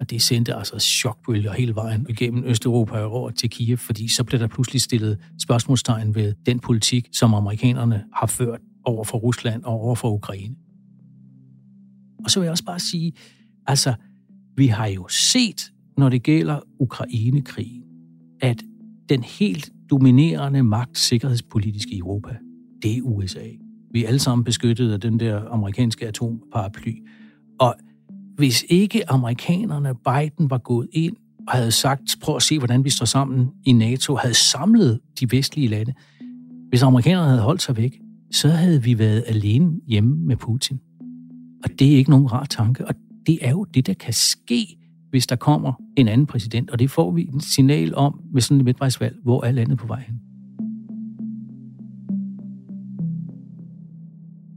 Og 0.00 0.10
det 0.10 0.22
sendte 0.22 0.54
altså 0.54 0.78
chokbølger 0.78 1.52
hele 1.52 1.74
vejen 1.74 2.06
igennem 2.08 2.44
Østeuropa 2.44 2.98
og 2.98 3.12
over 3.12 3.30
til 3.30 3.50
Kiev, 3.50 3.76
fordi 3.76 4.08
så 4.08 4.24
blev 4.24 4.40
der 4.40 4.46
pludselig 4.46 4.82
stillet 4.82 5.18
spørgsmålstegn 5.42 6.14
ved 6.14 6.34
den 6.46 6.60
politik, 6.60 7.08
som 7.12 7.34
amerikanerne 7.34 8.04
har 8.14 8.26
ført 8.26 8.60
over 8.84 9.04
for 9.04 9.18
Rusland 9.18 9.64
og 9.64 9.72
over 9.72 9.94
for 9.94 10.10
Ukraine. 10.10 10.54
Og 12.24 12.30
så 12.30 12.40
vil 12.40 12.44
jeg 12.44 12.50
også 12.50 12.64
bare 12.64 12.78
sige, 12.78 13.12
altså, 13.66 13.94
vi 14.60 14.66
har 14.66 14.86
jo 14.86 15.08
set, 15.08 15.72
når 15.98 16.08
det 16.08 16.22
gælder 16.22 16.60
Ukrainekrigen, 16.80 17.82
at 18.40 18.62
den 19.08 19.22
helt 19.22 19.70
dominerende 19.90 20.62
magt 20.62 20.98
sikkerhedspolitisk 20.98 21.88
i 21.88 21.98
Europa, 21.98 22.36
det 22.82 22.96
er 22.96 23.02
USA. 23.02 23.46
Vi 23.92 24.04
er 24.04 24.08
alle 24.08 24.18
sammen 24.18 24.44
beskyttet 24.44 24.92
af 24.92 25.00
den 25.00 25.20
der 25.20 25.48
amerikanske 25.50 26.06
atomparaply. 26.06 26.92
Og 27.60 27.74
hvis 28.36 28.64
ikke 28.68 29.10
amerikanerne, 29.10 29.94
Biden, 29.94 30.50
var 30.50 30.58
gået 30.58 30.88
ind 30.92 31.16
og 31.48 31.52
havde 31.52 31.70
sagt, 31.70 32.16
prøv 32.22 32.36
at 32.36 32.42
se, 32.42 32.58
hvordan 32.58 32.84
vi 32.84 32.90
står 32.90 33.06
sammen 33.06 33.48
i 33.64 33.72
NATO, 33.72 34.14
havde 34.14 34.34
samlet 34.34 35.00
de 35.20 35.32
vestlige 35.32 35.68
lande, 35.68 35.92
hvis 36.68 36.82
amerikanerne 36.82 37.28
havde 37.28 37.42
holdt 37.42 37.62
sig 37.62 37.76
væk, 37.76 38.00
så 38.32 38.48
havde 38.48 38.82
vi 38.82 38.98
været 38.98 39.24
alene 39.26 39.72
hjemme 39.86 40.16
med 40.16 40.36
Putin. 40.36 40.80
Og 41.64 41.70
det 41.78 41.92
er 41.92 41.96
ikke 41.96 42.10
nogen 42.10 42.32
rar 42.32 42.44
tanke, 42.44 42.86
og 42.86 42.94
det 43.26 43.38
er 43.42 43.50
jo 43.50 43.64
det, 43.64 43.86
der 43.86 43.94
kan 43.94 44.12
ske, 44.12 44.78
hvis 45.10 45.26
der 45.26 45.36
kommer 45.36 45.72
en 45.96 46.08
anden 46.08 46.26
præsident, 46.26 46.70
og 46.70 46.78
det 46.78 46.90
får 46.90 47.10
vi 47.10 47.22
en 47.22 47.40
signal 47.40 47.94
om 47.94 48.20
med 48.32 48.42
sådan 48.42 48.58
et 48.58 48.64
midtvejsvalg, 48.64 49.16
hvor 49.22 49.44
er 49.44 49.52
landet 49.52 49.78
på 49.78 49.86
vej 49.86 50.00
hen. 50.00 50.20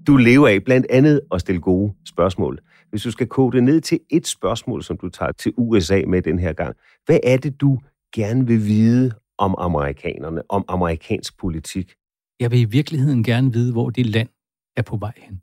Du 0.08 0.17
lever 0.17 0.47
af 0.47 0.63
blandt 0.63 0.88
andet 0.89 1.21
at 1.32 1.41
stille 1.41 1.62
gode 1.62 1.93
spørgsmål. 2.06 2.60
Hvis 2.89 3.04
du 3.04 3.12
skal 3.12 3.28
kode 3.28 3.56
det 3.56 3.63
ned 3.63 3.82
til 3.82 3.99
et 4.10 4.28
spørgsmål, 4.28 4.84
som 4.84 4.97
du 4.97 5.10
tager 5.10 5.32
til 5.32 5.54
USA 5.58 6.02
med 6.08 6.21
den 6.21 6.39
her 6.39 6.54
gang, 6.54 6.76
hvad 7.06 7.19
er 7.23 7.38
det, 7.38 7.62
du 7.62 7.80
gerne 8.15 8.47
vil 8.47 8.65
vide 8.65 9.12
om 9.38 9.56
amerikanerne, 9.58 10.41
om 10.49 10.65
amerikansk 10.67 11.38
politik? 11.38 11.93
Jeg 12.39 12.52
vil 12.52 12.60
i 12.60 12.63
virkeligheden 12.63 13.23
gerne 13.23 13.54
vide, 13.54 13.71
hvor 13.71 13.89
det 13.89 14.06
land 14.06 14.30
er 14.78 14.82
på 14.82 14.97
vej 14.97 15.13
hen. 15.17 15.41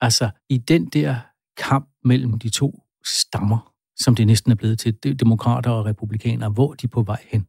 Altså, 0.00 0.30
i 0.48 0.58
den 0.58 0.86
der 0.86 1.16
kamp 1.58 1.88
mellem 2.04 2.38
de 2.38 2.48
to 2.48 2.82
stammer, 3.04 3.72
som 3.96 4.14
det 4.14 4.26
næsten 4.26 4.52
er 4.52 4.56
blevet 4.56 4.78
til, 4.78 5.20
demokrater 5.20 5.70
og 5.70 5.86
republikanere, 5.86 6.50
hvor 6.50 6.72
de 6.72 6.86
er 6.86 6.88
på 6.88 7.02
vej 7.02 7.22
hen. 7.28 7.46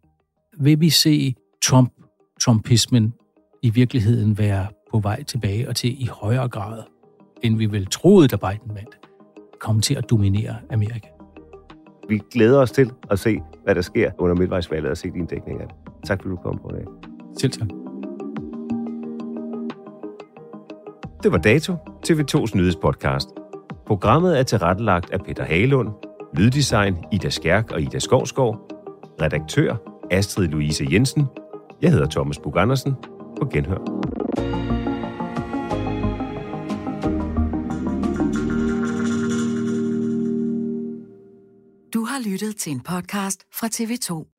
Vil 0.60 0.80
vi 0.80 0.90
se 0.90 1.36
Trump, 1.64 1.94
Trumpismen 2.42 3.14
i 3.62 3.70
virkeligheden 3.70 4.38
være 4.38 4.68
på 4.92 5.00
vej 5.00 5.24
tilbage 5.24 5.70
og 5.70 5.76
til 5.76 6.02
i 6.02 6.06
højere 6.06 6.50
grad, 6.50 6.84
end 7.44 7.58
vi 7.58 7.66
vel 7.66 7.86
troede, 7.86 8.28
da 8.28 8.36
Biden 8.36 8.76
vandt, 8.76 9.00
komme 9.60 9.82
til 9.82 9.96
at 9.96 10.10
dominere 10.10 10.56
Amerika? 10.70 11.08
Vi 12.10 12.22
glæder 12.32 12.60
os 12.60 12.72
til 12.72 12.92
at 13.12 13.20
se, 13.20 13.40
hvad 13.64 13.76
der 13.76 13.82
sker 13.82 14.12
under 14.18 14.36
midtvejsvalget 14.36 14.92
og 14.92 14.98
se 14.98 15.12
din 15.12 15.26
dækning 15.26 15.62
af 15.62 15.68
det. 15.68 15.76
Tak 16.06 16.22
fordi 16.22 16.30
du 16.30 16.36
kom 16.36 16.60
på 16.62 16.72
det. 16.72 16.86
Selv 17.42 17.52
tak. 17.52 17.70
Det 21.24 21.32
var 21.32 21.38
Dato, 21.38 21.74
TV2's 22.08 22.58
nyhedspodcast. 22.58 23.30
Programmet 23.90 24.40
er 24.40 24.44
tilrettelagt 24.44 25.12
af 25.12 25.20
Peter 25.20 25.44
Halund, 25.44 25.90
Lyddesign 26.38 26.96
Ida 27.12 27.30
Skærk 27.30 27.72
og 27.72 27.82
Ida 27.82 28.00
Skovskov. 28.00 28.56
Redaktør 29.22 29.76
Astrid 30.12 30.48
Louise 30.48 30.88
Jensen. 30.92 31.28
Jeg 31.82 31.92
hedder 31.92 32.10
Thomas 32.10 32.40
Bug 32.40 32.58
Andersen. 32.58 32.94
På 33.40 33.50
genhør. 33.54 33.78
Du 41.94 42.06
har 42.06 42.30
lyttet 42.32 42.56
til 42.56 42.72
en 42.72 42.82
podcast 42.82 43.44
fra 43.54 43.68
TV2. 43.68 44.39